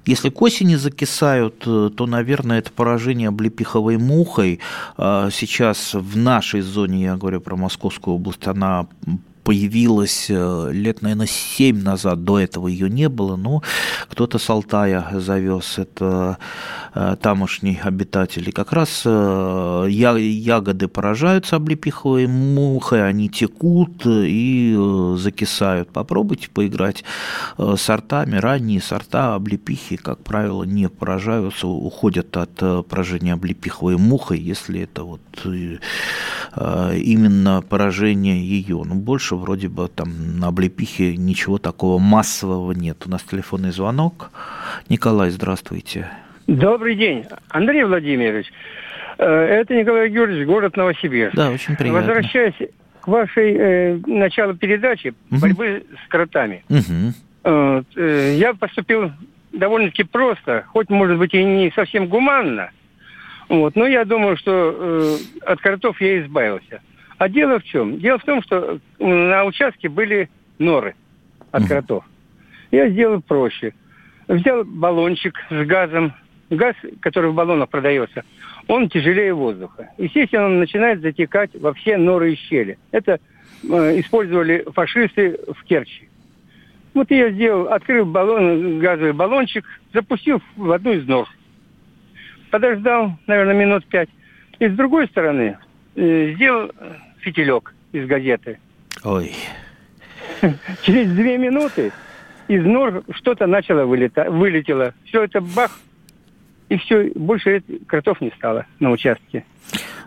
если 0.05 0.31
к 0.31 0.43
осени 0.43 0.75
закисают, 0.75 1.61
то, 1.61 2.07
наверное, 2.07 2.59
это 2.59 2.71
поражение 2.71 3.29
облепиховой 3.29 3.99
мухой. 3.99 4.61
Сейчас 4.97 5.95
в 5.95 6.17
нашей 6.17 6.61
зоне, 6.61 7.05
я 7.05 7.17
говорю 7.17 7.41
про 7.41 7.57
Московскую 7.57 8.17
область, 8.17 8.47
она 8.47 8.87
появилась 9.47 10.27
э, 10.29 10.71
лет, 10.73 11.03
наверное, 11.03 11.29
7 11.29 11.81
назад, 11.81 12.25
до 12.25 12.41
этого 12.41 12.67
ее 12.67 12.91
не 12.91 13.09
было, 13.09 13.37
но 13.37 13.63
кто-то 14.09 14.39
с 14.39 14.51
Алтая 14.51 15.07
завез, 15.13 15.79
это 15.79 16.39
э, 16.95 17.17
тамошний 17.23 17.79
обитатель. 17.81 18.49
И 18.49 18.53
как 18.53 18.73
раз 18.73 19.03
э, 19.05 19.87
ягоды 19.89 20.89
поражаются 20.89 21.55
облепиховой 21.57 22.27
мухой, 22.27 23.09
они 23.09 23.29
текут 23.29 24.05
и 24.05 24.77
закисают. 25.17 25.93
Попробуйте 25.93 26.51
поиграть 26.51 27.05
сортами. 27.77 28.39
Ранние 28.39 28.81
сорта 28.81 29.37
облепихи, 29.37 29.97
как 29.97 30.25
правило, 30.25 30.65
не 30.65 30.89
поражаются, 30.89 31.69
уходят 31.69 32.37
от 32.37 32.89
поражения 32.89 33.35
облепиховой 33.35 33.97
мухой, 33.97 34.41
если 34.41 34.81
это 34.81 35.05
вот 35.05 35.21
именно 36.57 37.63
поражение 37.69 38.45
ее. 38.45 38.83
Но 38.85 38.97
больше 38.97 39.36
вроде 39.37 39.69
бы 39.69 39.89
там 39.89 40.39
на 40.39 40.49
облепихе 40.49 41.17
ничего 41.17 41.59
такого 41.59 41.99
массового 41.99 42.73
нет. 42.73 43.03
У 43.07 43.11
нас 43.11 43.23
телефонный 43.23 43.71
звонок. 43.71 44.31
Николай, 44.89 45.31
здравствуйте. 45.31 46.09
Добрый 46.47 46.95
день, 46.95 47.25
Андрей 47.49 47.85
Владимирович. 47.85 48.47
Э, 49.19 49.25
это 49.25 49.75
Николай 49.75 50.11
Георгиевич, 50.11 50.47
город 50.47 50.77
Новосибирск. 50.77 51.35
Да, 51.35 51.51
очень 51.51 51.77
приятно. 51.77 52.01
Возвращаясь 52.01 52.71
к 53.01 53.09
вашей 53.09 53.57
э, 53.57 54.01
началу 54.07 54.55
передачи 54.55 55.15
угу. 55.31 55.41
борьбы 55.41 55.87
с 56.05 56.09
кротами. 56.09 56.65
Угу. 56.69 57.83
Э, 57.97 58.35
я 58.37 58.55
поступил 58.55 59.13
довольно-таки 59.53 60.05
просто, 60.05 60.65
хоть, 60.69 60.91
может 60.91 61.19
быть, 61.19 61.35
и 61.35 61.43
не 61.43 61.73
совсем 61.75 62.09
гуманно, 62.09 62.71
вот, 63.49 63.77
но 63.77 63.87
я 63.87 64.05
думаю, 64.05 64.37
что 64.37 64.75
э, 64.77 65.17
от 65.45 65.61
кротов 65.61 66.01
я 66.01 66.23
избавился. 66.23 66.81
А 67.19 67.29
дело 67.29 67.59
в 67.59 67.65
чем? 67.65 67.99
Дело 67.99 68.19
в 68.19 68.25
том, 68.25 68.43
что 68.43 68.79
на 68.99 69.45
участке 69.45 69.89
были 69.89 70.29
норы 70.59 70.95
от 71.51 71.67
кротов. 71.67 72.05
Я 72.71 72.89
сделал 72.91 73.21
проще. 73.23 73.73
Взял 74.29 74.65
баллончик 74.65 75.35
с 75.51 75.67
газом. 75.67 76.13
Газ, 76.49 76.77
который 77.01 77.31
в 77.31 77.35
баллонах 77.35 77.69
продается, 77.69 78.23
он 78.69 78.89
тяжелее 78.89 79.35
воздуха. 79.35 79.91
Естественно, 79.99 80.47
он 80.47 80.61
начинает 80.61 81.01
затекать 81.01 81.51
во 81.55 81.75
все 81.75 81.97
норы 81.97 82.35
и 82.35 82.37
щели. 82.37 82.79
Это 82.93 83.19
э, 83.65 84.01
использовали 84.01 84.65
фашисты 84.73 85.39
в 85.49 85.65
Керчи. 85.65 86.09
Вот 86.95 87.11
я 87.11 87.31
сделал, 87.31 87.69
открыл 87.69 88.07
баллон, 88.07 88.79
газовый 88.79 89.13
баллончик, 89.13 89.65
запустил 89.93 90.41
в 90.57 90.71
одну 90.71 90.93
из 90.93 91.07
нор. 91.07 91.29
Подождал, 92.51 93.13
наверное, 93.27 93.55
минут 93.55 93.85
пять. 93.87 94.09
И 94.61 94.69
с 94.69 94.73
другой 94.73 95.09
стороны 95.09 95.59
э, 95.59 95.66
сделал 95.97 96.71
фитилек 97.21 97.75
из 97.93 98.07
газеты. 98.07 98.59
Ой. 99.03 99.33
Через 100.83 101.11
две 101.13 101.39
минуты 101.39 101.93
из 102.49 102.65
нор 102.65 103.03
что-то 103.11 103.47
начало 103.47 103.85
вылета, 103.85 104.31
вылетело. 104.31 104.95
Все 105.05 105.25
это 105.25 105.41
бах, 105.41 105.79
и 106.69 106.77
все, 106.79 107.11
больше 107.15 107.63
кротов 107.87 108.21
не 108.21 108.31
стало 108.31 108.67
на 108.79 108.91
участке. 108.91 109.45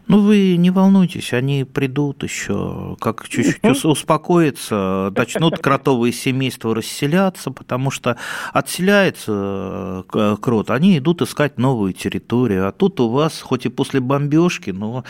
Ну, 0.10 0.22
вы 0.22 0.58
не 0.58 0.72
волнуйтесь, 0.72 1.34
они 1.34 1.64
придут 1.64 2.24
еще, 2.24 2.98
как 3.00 3.30
чуть-чуть 3.30 3.86
успокоятся, 3.86 5.14
начнут 5.16 5.60
кротовые 5.60 6.14
семейства 6.14 6.74
расселяться, 6.74 7.52
потому 7.52 7.92
что 7.92 8.18
отселяется 8.52 10.04
э, 10.12 10.36
крот, 10.42 10.72
они 10.72 10.98
идут 10.98 11.22
искать 11.22 11.60
новую 11.60 11.94
территорию, 11.94 12.68
а 12.68 12.72
тут 12.72 13.00
у 13.00 13.10
вас, 13.10 13.40
хоть 13.40 13.68
и 13.68 13.70
после 13.70 14.00
бомбежки, 14.00 14.72
но, 14.72 15.04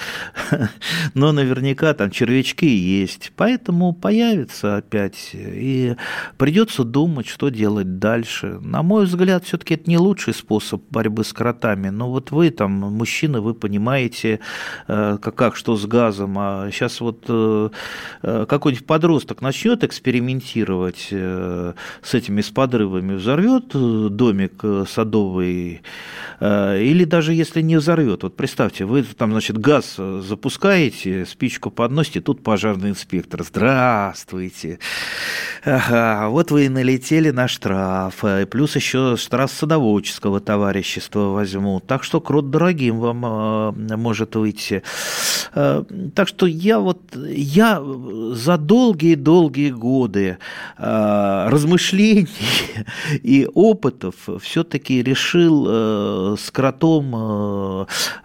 но 1.14 1.32
наверняка 1.32 1.94
там 1.94 2.12
червячки 2.12 2.68
есть, 2.68 3.32
поэтому 3.38 3.94
появится 3.94 4.76
опять, 4.76 5.32
и 5.34 5.96
придется 6.36 6.84
думать, 6.84 7.28
что 7.28 7.48
делать 7.48 8.00
дальше. 8.00 8.60
На 8.62 8.84
мой 8.84 9.06
взгляд, 9.06 9.46
все-таки 9.46 9.76
это 9.76 9.90
не 9.90 9.98
лучший 9.98 10.34
способ 10.34 10.84
борьбы 10.90 11.24
с 11.24 11.32
кротами, 11.32 11.88
но 11.88 12.12
вот 12.12 12.32
вы 12.32 12.50
там, 12.50 12.72
мужчина, 12.74 13.40
вы 13.40 13.54
понимаете, 13.54 14.42
как, 14.90 15.36
как 15.36 15.56
что 15.56 15.76
с 15.76 15.86
газом, 15.86 16.36
а 16.40 16.70
сейчас 16.72 17.00
вот 17.00 17.24
э, 17.28 17.70
э, 18.24 18.46
какой-нибудь 18.50 18.88
подросток 18.88 19.42
начнет 19.42 19.84
экспериментировать 19.84 21.10
с 21.10 22.14
этими 22.14 22.42
с 22.42 22.50
подрывами, 22.50 23.14
взорвет 23.14 23.68
домик 23.70 24.64
садовый, 24.90 25.82
или 26.42 27.04
даже 27.04 27.34
если 27.34 27.62
не 27.62 27.78
взорвет, 27.78 28.24
вот 28.24 28.36
представьте, 28.36 28.86
вы 28.86 29.04
там, 29.04 29.32
значит, 29.32 29.58
газ 29.60 29.96
запускаете, 29.98 31.26
спичку 31.26 31.70
подносите, 31.70 32.22
тут 32.22 32.42
пожарный 32.42 32.90
инспектор, 32.90 33.44
здравствуйте, 33.44 34.80
ага, 35.64 36.30
вот 36.30 36.52
вы 36.52 36.66
и 36.66 36.70
налетели 36.70 37.30
на 37.30 37.48
штраф, 37.48 38.24
и 38.24 38.46
плюс 38.46 38.76
еще 38.76 39.18
штраф 39.18 39.52
садоводческого 39.52 40.40
товарищества 40.40 41.30
возьму, 41.30 41.80
так 41.80 42.04
что 42.04 42.22
крот 42.22 42.50
дорогим 42.50 43.00
вам 43.00 43.76
может 43.76 44.36
выйти. 44.36 44.79
Э, 45.54 45.84
так 46.16 46.28
что 46.28 46.46
я 46.46 46.80
вот, 46.80 47.00
я 47.16 47.82
за 48.34 48.58
долгие-долгие 48.58 49.72
годы 49.72 50.38
э, 50.78 51.48
размышлений 51.50 52.28
и 53.24 53.48
опытов 53.54 54.16
все-таки 54.42 55.02
решил 55.02 55.66
э, 55.68 56.36
с 56.40 56.52
кротом 56.52 57.10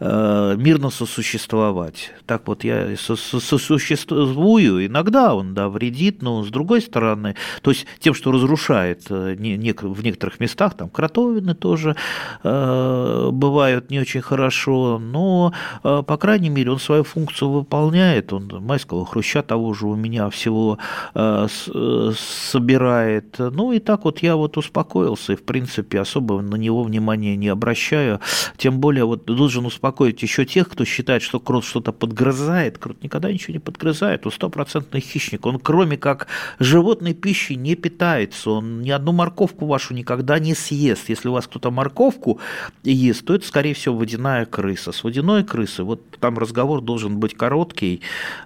мирно 0.00 0.90
сосуществовать. 0.90 2.12
Так 2.26 2.46
вот 2.46 2.64
я 2.64 2.94
сосуществую, 2.96 4.86
иногда 4.86 5.34
он, 5.34 5.54
да, 5.54 5.68
вредит, 5.68 6.22
но 6.22 6.42
с 6.44 6.48
другой 6.48 6.82
стороны, 6.82 7.36
то 7.62 7.70
есть 7.70 7.86
тем, 7.98 8.14
что 8.14 8.32
разрушает 8.32 9.08
в 9.08 9.34
некоторых 9.36 10.40
местах, 10.40 10.74
там 10.74 10.88
кротовины 10.88 11.54
тоже 11.54 11.94
бывают 12.42 13.90
не 13.90 14.00
очень 14.00 14.22
хорошо, 14.22 14.98
но, 14.98 15.52
по 15.82 16.16
крайней 16.16 16.43
крайней 16.44 16.57
мере, 16.57 16.72
он 16.72 16.78
свою 16.78 17.04
функцию 17.04 17.50
выполняет. 17.50 18.33
Он 18.35 18.46
майского 18.61 19.07
хруща 19.07 19.42
того 19.42 19.72
же 19.72 19.87
у 19.87 19.96
меня 19.96 20.28
всего 20.28 20.78
э, 21.14 21.48
э, 21.74 22.12
собирает. 22.50 23.37
Ну 23.38 23.72
и 23.72 23.78
так 23.78 24.04
вот 24.04 24.18
я 24.18 24.37
вот 24.37 24.59
успокоился 24.59 25.33
и, 25.33 25.37
в 25.37 25.42
принципе, 25.42 26.00
особо 26.00 26.42
на 26.42 26.57
него 26.57 26.83
внимания 26.83 27.35
не 27.37 27.48
обращаю. 27.48 28.20
Тем 28.59 28.78
более 28.78 29.07
вот 29.07 29.24
должен 29.24 29.64
успокоить 29.64 30.22
еще 30.22 30.44
тех, 30.44 30.68
кто 30.68 30.85
считает, 30.85 31.22
что 31.22 31.40
крот 31.40 31.64
что-то 31.64 31.92
подгрызает. 31.92 32.76
Крот 32.76 33.02
никогда 33.02 33.33
ничего 33.33 33.54
не 33.54 33.61
подгрызает. 33.61 34.26
Он 34.26 34.33
стопроцентный 34.33 35.00
хищник. 35.00 35.46
Он 35.46 35.59
кроме 35.59 35.96
как 35.96 36.26
животной 36.59 37.14
пищи 37.14 37.54
не 37.54 37.74
питается. 37.74 38.50
Он 38.50 38.83
ни 38.83 38.90
одну 38.90 39.12
морковку 39.12 39.64
вашу 39.64 39.94
никогда 39.94 40.38
не 40.38 40.54
съест. 40.54 41.09
Если 41.09 41.28
у 41.28 41.33
вас 41.33 41.46
кто-то 41.46 41.70
морковку 41.70 42.38
ест, 42.83 43.24
то 43.24 43.35
это, 43.35 43.46
скорее 43.46 43.72
всего, 43.72 43.96
водяная 43.96 44.44
крыса. 44.44 44.92
С 44.92 45.04
водяной 45.04 45.42
крысы 45.44 45.85
вот 45.85 46.02
там 46.20 46.33
там 46.34 46.38
разговор 46.38 46.80
должен 46.80 47.18
быть 47.18 47.36
короткий, 47.36 48.00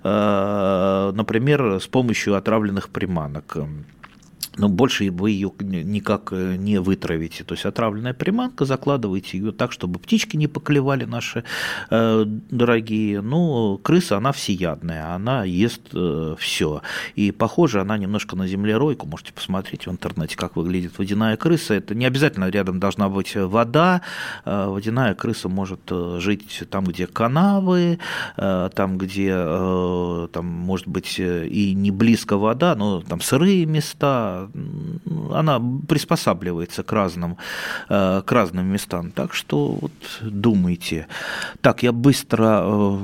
э, 0.05 1.13
например, 1.15 1.81
с 1.81 1.87
помощью 1.87 2.37
отравленных 2.37 2.89
приманок. 2.89 3.57
Но 4.59 4.69
больше 4.69 5.11
вы 5.11 5.31
ее 5.31 5.53
никак 5.61 6.33
э, 6.33 6.57
не 6.57 6.81
вытравите. 6.81 7.45
То 7.45 7.55
есть 7.55 7.65
отравленная 7.65 8.15
приманка, 8.15 8.65
закладываете 8.65 9.39
ее 9.39 9.53
так, 9.53 9.73
чтобы 9.73 9.99
птички 9.99 10.37
не 10.37 10.49
поклевали 10.49 11.05
наши 11.05 11.45
э, 11.91 12.25
дорогие. 12.27 13.21
Ну, 13.21 13.79
крыса, 13.79 14.17
она 14.17 14.33
всеядная, 14.33 15.15
она 15.15 15.45
ест 15.45 15.83
э, 15.93 16.35
все. 16.39 16.83
И 17.15 17.31
похоже, 17.31 17.81
она 17.81 17.97
немножко 17.97 18.37
на 18.37 18.47
землеройку. 18.47 19.07
Можете 19.07 19.33
посмотреть 19.33 19.87
в 19.87 19.91
интернете, 19.91 20.37
как 20.37 20.57
выглядит 20.57 20.99
водяная 20.99 21.37
крыса. 21.37 21.75
Это 21.75 21.95
не 21.95 22.05
обязательно 22.05 22.49
рядом 22.49 22.81
должна 22.81 23.09
быть 23.09 23.35
вода. 23.37 24.03
Э, 24.45 24.67
водяная 24.67 25.15
крыса 25.15 25.49
может 25.49 25.81
э, 25.91 26.19
жить 26.21 26.65
там, 26.71 26.85
где 26.85 27.07
канавы, 27.07 27.99
э, 28.37 28.71
там, 28.75 28.99
где, 28.99 29.33
э, 29.35 30.29
там, 30.33 30.47
может 30.47 30.89
быть, 30.89 31.19
и 31.19 31.75
не 31.75 31.91
близко 31.91 32.37
вода, 32.37 32.75
но 32.75 33.01
там 33.03 33.21
сырые 33.21 33.67
места, 33.67 34.48
она 35.33 35.61
приспосабливается 35.89 36.83
к 36.83 36.93
разным, 36.93 37.37
э, 37.89 38.23
к 38.25 38.33
разным 38.33 38.67
местам. 38.67 39.11
Так 39.11 39.35
что 39.35 39.79
вот 39.81 39.93
думайте. 40.23 41.07
Так, 41.61 41.83
я 41.83 41.93
быстро 41.93 42.63
э, 42.63 42.99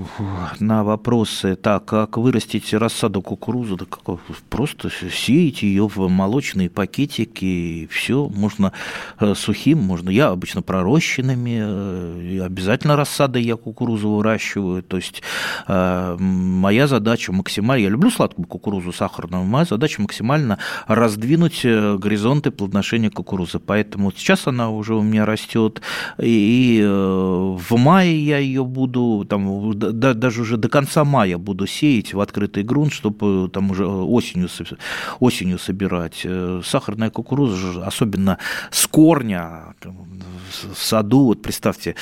на 0.61 0.85
вопросы. 0.85 1.57
Так, 1.57 1.85
как 1.87 2.17
вырастить 2.17 2.73
рассаду 2.73 3.23
кукурузы? 3.23 3.77
Да 3.77 3.87
как, 3.87 4.21
просто 4.51 4.91
сеять 4.91 5.63
ее 5.63 5.89
в 5.89 6.09
молочные 6.09 6.71
пакетики, 6.71 7.45
и 7.45 7.87
все. 7.89 8.29
Можно 8.29 8.73
э, 9.21 9.35
сухим, 9.35 9.79
можно. 9.79 10.11
Я 10.11 10.29
обычно 10.29 10.63
пророщенными. 10.63 12.41
Обязательно 12.45 12.97
рассадой 12.97 13.43
я 13.43 13.57
кукурузу 13.57 14.11
выращиваю. 14.11 14.83
То 14.83 14.97
есть 14.97 15.23
моя 15.69 16.87
задача 16.87 17.33
максимально... 17.33 17.83
Я 17.83 17.89
люблю 17.89 18.11
сладкую 18.11 18.47
кукурузу 18.47 18.93
сахарную. 18.93 19.45
Моя 19.45 19.65
задача 19.65 20.01
максимально 20.01 20.59
раздвинуть 20.87 21.24
раздвинуть 21.25 21.65
э, 21.65 21.97
горизонты 21.97 22.51
плодоношения 22.51 23.11
кукурузы. 23.11 23.59
Поэтому 23.59 24.13
сейчас 24.13 24.47
она 24.47 24.71
уже 24.71 24.95
у 24.95 25.03
меня 25.03 25.25
растет, 25.25 25.81
и 26.19 26.81
э, 26.83 26.87
в 26.87 27.77
мае 27.77 28.19
я 28.19 28.39
ее 28.39 28.65
буду, 28.65 29.25
там, 29.29 29.73
даже 29.79 30.43
уже 30.43 30.57
до 30.57 30.69
конца 30.69 31.05
мая 31.05 31.39
буду 31.39 31.67
сеять 31.67 32.13
в 32.13 32.21
открытый 32.21 32.63
грунт, 32.63 32.93
чтобы 32.93 33.49
там 33.49 33.71
уже 33.71 33.87
осенью, 33.87 34.49
осенью 35.21 35.59
собирать. 35.59 36.21
Э, 36.25 36.61
сахарная 36.63 37.11
кукуруза, 37.11 37.87
особенно 37.87 38.39
с 38.71 38.87
корня, 38.87 39.75
в 40.75 40.79
саду, 40.79 41.25
вот 41.25 41.43
представьте, 41.43 41.95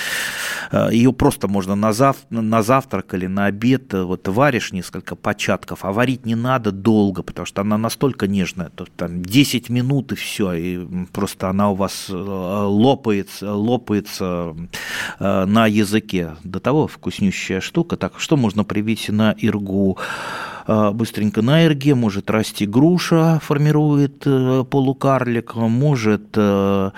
ее 0.90 1.12
просто 1.12 1.48
можно 1.48 1.74
на, 1.74 1.92
зав... 1.92 2.16
на 2.30 2.62
завтрак 2.62 3.14
или 3.14 3.26
на 3.26 3.46
обед, 3.46 3.94
вот 3.94 4.28
варишь 4.28 4.72
несколько 4.72 5.16
початков, 5.16 5.84
а 5.84 5.92
варить 5.92 6.26
не 6.26 6.34
надо 6.34 6.72
долго, 6.72 7.22
потому 7.22 7.46
что 7.46 7.60
она 7.60 7.78
настолько 7.78 8.26
нежная, 8.26 8.68
то 8.68 8.84
там 8.96 9.11
10 9.20 9.70
минут 9.70 10.12
и 10.12 10.14
все, 10.14 10.52
и 10.52 10.86
просто 11.12 11.48
она 11.48 11.70
у 11.70 11.74
вас 11.74 12.06
э, 12.08 12.14
лопается, 12.14 13.54
лопается 13.54 14.54
э, 15.18 15.44
на 15.44 15.66
языке. 15.66 16.36
До 16.44 16.60
того 16.60 16.86
вкуснющая 16.86 17.60
штука. 17.60 17.96
Так, 17.96 18.18
что 18.18 18.36
можно 18.36 18.64
привить 18.64 19.08
на 19.08 19.32
иргу? 19.32 19.98
А, 20.66 20.92
быстренько 20.92 21.42
на 21.42 21.64
эрге, 21.64 21.94
может 21.94 22.30
расти 22.30 22.66
груша, 22.66 23.40
формирует 23.42 24.22
э, 24.26 24.64
полукарлик, 24.68 25.54
может 25.56 26.34
э, 26.36 26.90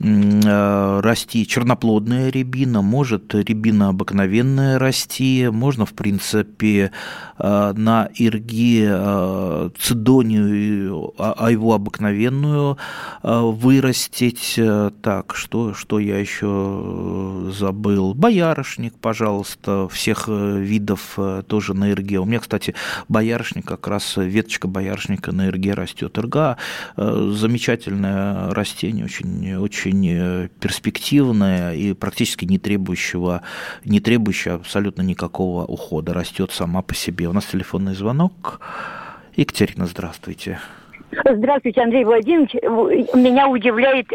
э, 0.00 1.00
расти 1.00 1.46
черноплодная 1.46 2.30
рябина, 2.30 2.82
может 2.82 3.34
рябина 3.34 3.90
обыкновенная 3.90 4.78
расти, 4.78 5.48
можно, 5.50 5.86
в 5.86 5.94
принципе, 5.94 6.90
на 7.38 8.08
ирге 8.14 9.70
цидонию, 9.78 11.12
айву 11.18 11.72
обыкновенную 11.72 12.78
вырастить. 13.22 14.58
Так, 15.02 15.34
что, 15.34 15.74
что 15.74 15.98
я 15.98 16.18
еще 16.18 17.50
забыл? 17.52 18.14
Боярышник, 18.14 18.94
пожалуйста, 18.98 19.88
всех 19.88 20.28
видов 20.28 21.18
тоже 21.48 21.74
на 21.74 21.90
ирге. 21.90 22.20
У 22.20 22.24
меня, 22.24 22.38
кстати, 22.38 22.74
боярышник, 23.08 23.66
как 23.66 23.86
раз 23.88 24.16
веточка 24.16 24.68
боярышника 24.68 25.32
на 25.32 25.48
эрге 25.48 25.74
растет. 25.74 26.16
Эрга 26.18 26.56
э, 26.96 27.30
замечательное 27.34 28.52
растение, 28.54 29.04
очень, 29.04 29.56
очень 29.56 30.08
э, 30.08 30.48
перспективное 30.60 31.74
и 31.74 31.92
практически 31.92 32.44
не 32.44 32.58
требующего, 32.58 33.42
не 33.84 34.00
требующее 34.00 34.54
абсолютно 34.54 35.02
никакого 35.02 35.64
ухода. 35.64 36.14
Растет 36.14 36.52
сама 36.52 36.82
по 36.82 36.94
себе. 36.94 37.28
У 37.28 37.32
нас 37.32 37.46
телефонный 37.46 37.94
звонок. 37.94 38.60
Екатерина, 39.36 39.86
здравствуйте. 39.86 40.14
Здравствуйте, 40.24 40.83
Андрей 41.78 42.04
Владимирович. 42.04 42.54
Меня 43.14 43.48
удивляет 43.48 44.06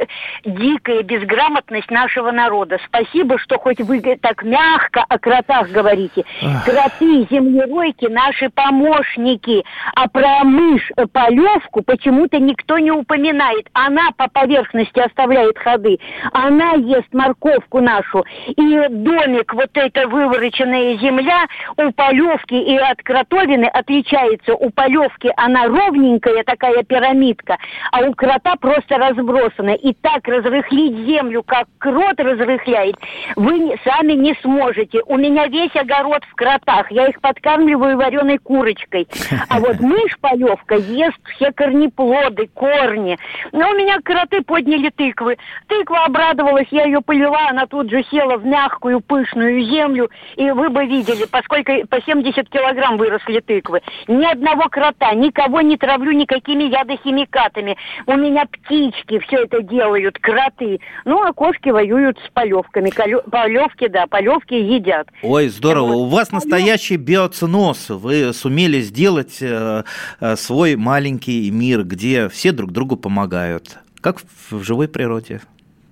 дикая 0.45 1.04
безграмотность 1.04 1.89
нашего 1.89 2.32
народа. 2.32 2.78
Спасибо, 2.86 3.38
что 3.38 3.58
хоть 3.58 3.80
вы 3.80 4.02
так 4.21 4.43
мягко 4.43 5.06
о 5.08 5.17
кротах 5.19 5.69
говорите. 5.69 6.25
Кроты, 6.65 7.28
землеройки, 7.30 8.06
наши 8.06 8.49
помощники. 8.49 9.63
А 9.95 10.08
про 10.08 10.43
мышь, 10.43 10.91
э, 10.97 11.06
полевку 11.08 11.82
почему-то 11.82 12.39
никто 12.39 12.78
не 12.80 12.91
упоминает. 12.91 13.67
Она 13.73 14.10
по 14.17 14.28
поверхности 14.28 14.99
оставляет 14.99 15.58
ходы. 15.58 15.99
Она 16.34 16.73
ест 16.73 17.13
морковку 17.13 17.80
нашу. 17.80 18.25
И 18.47 18.88
домик, 18.89 19.54
вот 19.54 19.69
эта 19.73 20.08
вывороченная 20.08 20.97
земля, 20.97 21.45
у 21.78 21.91
полевки 21.91 22.56
и 22.56 22.78
от 22.78 23.02
кротовины 23.04 23.65
отличается. 23.65 24.54
У 24.54 24.69
полевки 24.69 25.32
она 25.38 25.67
ровненькая, 25.67 26.43
такая 26.43 26.79
пирамидка, 26.84 27.58
а 27.92 28.02
у 28.02 28.13
крота 28.13 28.56
просто 28.56 28.98
разбросано. 28.98 29.72
И 29.72 29.94
так 29.94 30.28
разрыхлить 30.28 31.06
землю, 31.06 31.44
как 31.44 31.68
крот 31.78 32.20
разрыхляет, 32.20 32.96
вы 33.36 33.76
сами 33.84 34.13
не 34.13 34.36
сможете. 34.42 35.02
У 35.06 35.18
меня 35.18 35.48
весь 35.48 35.76
огород 35.76 36.24
в 36.26 36.36
кротах, 36.36 36.92
я 36.92 37.08
их 37.08 37.20
подкармливаю 37.22 37.98
вареной 37.98 38.38
курочкой. 38.38 39.08
А 39.50 39.60
вот 39.60 39.80
мышь-полевка 39.80 40.76
ест 40.76 41.20
все 41.36 41.52
корнеплоды, 41.52 42.48
корни. 42.54 43.18
Но 43.52 43.70
у 43.70 43.74
меня 43.74 44.00
кроты 44.04 44.42
подняли 44.42 44.89
тыквы. 44.89 45.38
Тыква 45.68 46.06
обрадовалась, 46.06 46.68
я 46.72 46.86
ее 46.86 47.02
полила, 47.02 47.50
она 47.50 47.65
тут 47.65 47.89
же 47.89 48.04
села 48.12 48.38
в 48.38 48.46
мягкую, 48.46 49.02
пышную 49.02 49.62
землю, 49.63 50.10
и 50.36 50.50
вы 50.52 50.70
бы 50.70 50.86
видели, 50.86 51.26
поскольку 51.30 51.72
по 51.88 52.02
70 52.02 52.50
килограмм 52.50 52.98
выросли 52.98 53.39
тыквы. 53.39 53.82
Ни 54.08 54.26
одного 54.26 54.70
крота, 54.70 55.13
никого 55.13 55.62
не 55.62 55.78
травлю 55.78 56.12
никакими 56.12 56.68
ядохимикатами. 56.69 57.77
У 58.05 58.15
меня 58.15 58.45
птички 58.45 59.19
все 59.19 59.43
это 59.43 59.62
делают, 59.62 60.17
кроты. 60.19 60.79
Ну, 61.05 61.21
а 61.21 61.34
кошки 61.34 61.69
воюют 61.69 62.17
с 62.25 62.29
полевками. 62.32 62.91
Полевки, 63.29 63.88
да, 63.88 64.08
полевки 64.08 64.55
едят. 64.55 65.08
Ой, 65.21 65.47
здорово. 65.49 65.93
У 65.93 66.05
вас 66.05 66.32
настоящий 66.32 66.97
биоценоз. 66.97 67.89
Вы 67.89 68.34
сумели 68.34 68.82
сделать 68.82 69.38
э, 69.41 69.84
э, 70.19 70.36
свой 70.36 70.75
маленький 70.75 71.49
мир, 71.51 71.84
где 71.84 72.29
все 72.29 72.51
друг 72.51 72.71
другу 72.71 72.95
помогают. 72.95 73.77
Как 74.01 74.17
в 74.49 74.63
живой 74.63 74.88
природе. 74.88 75.41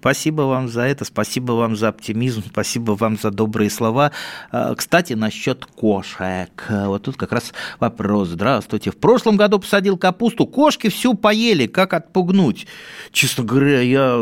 Спасибо 0.08 0.44
вам 0.44 0.70
за 0.70 0.84
это, 0.84 1.04
спасибо 1.04 1.52
вам 1.52 1.76
за 1.76 1.90
оптимизм, 1.90 2.42
спасибо 2.50 2.92
вам 2.92 3.18
за 3.18 3.30
добрые 3.30 3.70
слова. 3.70 4.14
А, 4.54 4.74
кстати, 4.74 5.12
насчет 5.12 5.66
кошек. 5.66 6.50
Вот 6.70 7.04
тут 7.04 7.18
как 7.18 7.34
раз 7.34 7.52
вопрос. 7.82 8.30
Здравствуйте. 8.30 8.92
В 8.92 8.96
прошлом 8.96 9.36
году 9.36 9.60
посадил 9.60 9.98
капусту, 9.98 10.46
кошки 10.46 10.88
всю 10.88 11.14
поели. 11.14 11.68
Как 11.68 11.94
отпугнуть? 11.94 12.68
Честно 13.12 13.44
говоря, 13.44 13.82
я 13.82 14.18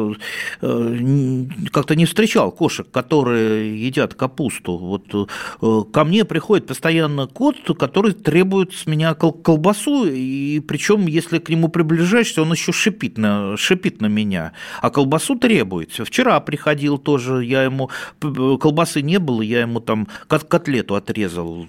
э, 0.62 1.46
как-то 1.72 1.94
не 1.96 2.06
встречал 2.08 2.52
кошек, 2.52 2.90
которые 2.90 3.80
едят 3.86 4.16
капусту. 4.16 4.80
Вот 4.80 5.30
э, 5.62 5.92
ко 5.94 6.04
мне 6.04 6.26
приходит 6.26 6.66
постоянно 6.66 7.28
кот, 7.28 7.58
который 7.78 8.14
требует 8.14 8.74
с 8.74 8.88
меня 8.88 9.14
колбасу, 9.14 10.06
и 10.08 10.60
причем, 10.62 11.06
если 11.06 11.38
к 11.38 11.50
нему 11.50 11.68
приближаешься, 11.68 12.42
он 12.42 12.52
еще 12.54 12.72
шипит 12.72 13.20
на, 13.20 13.56
шипит 13.56 14.02
на 14.02 14.08
меня. 14.08 14.54
А 14.82 14.90
колбасу 14.90 15.36
требует 15.36 15.75
требуется. 15.76 16.06
Вчера 16.06 16.40
приходил 16.40 16.98
тоже, 16.98 17.44
я 17.44 17.64
ему, 17.64 17.90
колбасы 18.20 19.02
не 19.02 19.20
было, 19.20 19.42
я 19.42 19.62
ему 19.62 19.80
там 19.80 20.08
котлету 20.28 20.96
отрезал, 20.96 21.68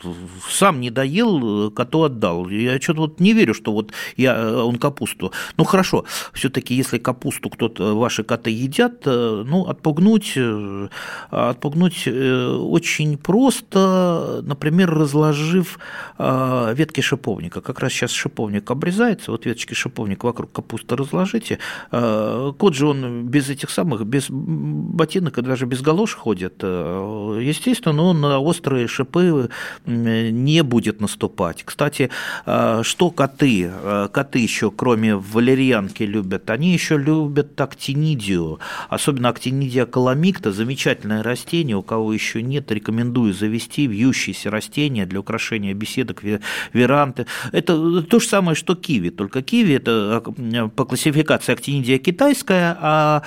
сам 0.51 0.81
не 0.81 0.90
доел, 0.90 1.71
коту 1.71 2.03
отдал. 2.03 2.49
Я 2.49 2.81
что-то 2.81 3.01
вот 3.01 3.21
не 3.21 3.33
верю, 3.33 3.55
что 3.55 3.73
вот 3.73 3.92
я, 4.16 4.64
он 4.64 4.77
капусту. 4.77 5.33
Ну, 5.57 5.64
хорошо, 5.64 6.05
все-таки 6.33 6.75
если 6.75 6.99
капусту 6.99 7.51
кто-то, 7.51 7.97
ваши 7.97 8.23
коты 8.23 8.51
едят, 8.51 9.03
э, 9.07 9.45
ну, 9.47 9.66
отпугнуть, 9.69 10.33
э, 10.37 10.88
отпугнуть 11.31 12.03
э, 12.07 12.47
очень 12.49 13.19
просто, 13.19 14.42
например, 14.42 14.90
разложив 14.90 15.79
ветки 16.19 17.01
шиповника. 17.01 17.61
Как 17.61 17.81
раз 17.81 17.92
сейчас 17.92 18.11
шиповник 18.11 18.71
обрезается, 18.71 19.31
вот 19.31 19.47
веточки 19.47 19.75
шиповника 19.75 20.26
вокруг 20.26 20.53
капусты 20.53 20.97
разложите. 20.97 21.59
Кот 21.91 22.74
же 22.74 22.87
он 22.87 23.26
без 23.26 23.51
этих 23.51 23.70
собак 23.70 23.86
самых, 23.87 24.05
без 24.05 24.26
ботинок 24.28 25.39
и 25.39 25.43
даже 25.43 25.66
без 25.66 25.80
галош 25.80 26.14
ходит, 26.14 26.55
э, 26.62 27.41
естественно, 27.43 28.03
он 28.03 28.20
на 28.20 28.39
острые 28.41 28.89
шипы 28.89 29.49
не 29.87 30.62
будет 30.62 31.01
наступать. 31.01 31.62
Кстати, 31.64 32.11
э, 32.47 32.82
что 32.82 33.11
коты? 33.11 33.70
Коты 34.12 34.39
еще, 34.41 34.70
кроме 34.70 35.14
валерьянки, 35.14 36.03
любят, 36.03 36.51
они 36.51 36.72
еще 36.72 36.99
любят 36.99 37.61
актинидию, 37.61 38.59
особенно 38.89 39.28
актинидия 39.28 39.87
каламикта, 39.87 40.53
замечательное 40.53 41.22
растение, 41.22 41.76
у 41.76 41.82
кого 41.82 42.12
еще 42.12 42.43
нет, 42.43 42.72
рекомендую 42.72 43.32
завести 43.32 43.87
вьющиеся 43.87 44.51
растения 44.51 45.07
для 45.07 45.20
украшения 45.20 45.74
беседок, 45.74 46.22
веранды. 46.72 47.26
Это 47.53 48.03
то 48.03 48.18
же 48.18 48.26
самое, 48.26 48.57
что 48.57 48.74
киви, 48.74 49.11
только 49.11 49.43
киви 49.43 49.74
это 49.74 50.22
по 50.74 50.84
классификации 50.84 51.53
актинидия 51.53 51.99
китайская, 51.99 52.76
а 52.80 53.22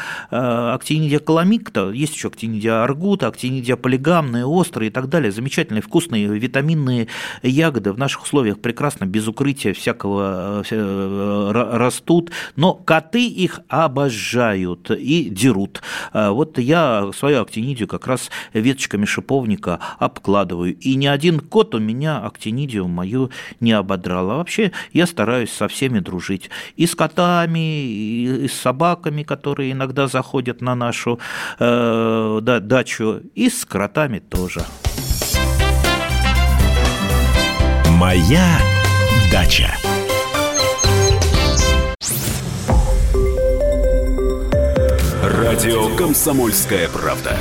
актинидия 0.74 1.20
каламикта, 1.20 1.92
есть 1.92 2.16
еще 2.16 2.30
актинидия 2.30 2.84
аргута, 2.84 3.28
актинидия 3.28 3.76
полигамная, 3.76 4.46
острые 4.46 4.90
и 4.90 4.92
так 4.92 5.10
далее, 5.10 5.32
замечательные 5.32 5.82
вкусные 5.82 6.28
витаминные 6.28 7.08
ягоды 7.44 7.94
в 7.94 7.98
наших 7.98 8.24
условиях 8.24 8.60
прекрасно, 8.60 9.06
без 9.06 9.28
укрытия 9.28 9.74
всякого 9.74 10.64
э, 10.70 11.52
растут, 11.78 12.32
но 12.56 12.74
коты 12.74 13.28
их 13.28 13.62
обожают 13.68 14.92
и 14.92 15.30
дерут. 15.30 15.82
А 16.14 16.32
вот 16.32 16.58
я 16.58 17.12
свою 17.16 17.42
актинидию 17.42 17.88
как 17.88 18.08
раз 18.08 18.30
веточками 18.54 19.06
шиповника 19.06 19.80
обкладываю, 20.00 20.76
и 20.76 20.96
ни 20.96 21.08
один 21.08 21.40
кот 21.40 21.76
у 21.76 21.80
меня 21.80 22.20
актинидию 22.20 22.88
мою 22.88 23.32
не 23.60 23.72
ободрал. 23.72 24.32
А 24.32 24.36
вообще 24.38 24.72
я 24.94 25.06
стараюсь 25.06 25.52
со 25.52 25.68
всеми 25.68 26.00
дружить. 26.00 26.50
И 26.76 26.86
с 26.86 26.96
котами, 26.96 27.84
и 27.84 28.48
с 28.48 28.54
собаками, 28.54 29.24
которые 29.24 29.72
иногда 29.72 30.08
заходят 30.08 30.39
на 30.62 30.76
нашу 30.76 31.20
э, 31.60 32.40
да, 32.42 32.60
дачу, 32.60 33.22
и 33.36 33.50
с 33.50 33.66
кротами 33.66 34.20
тоже. 34.20 34.62
Моя 37.98 38.60
дача. 39.32 39.70
Радио 45.22 45.96
Комсомольская 45.96 46.88
правда". 46.90 47.38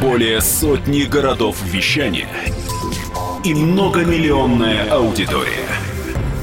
Более 0.00 0.40
сотни 0.40 1.02
городов 1.02 1.62
вещания 1.64 2.28
и 3.44 3.54
многомиллионная 3.54 4.90
аудитория. 4.90 5.95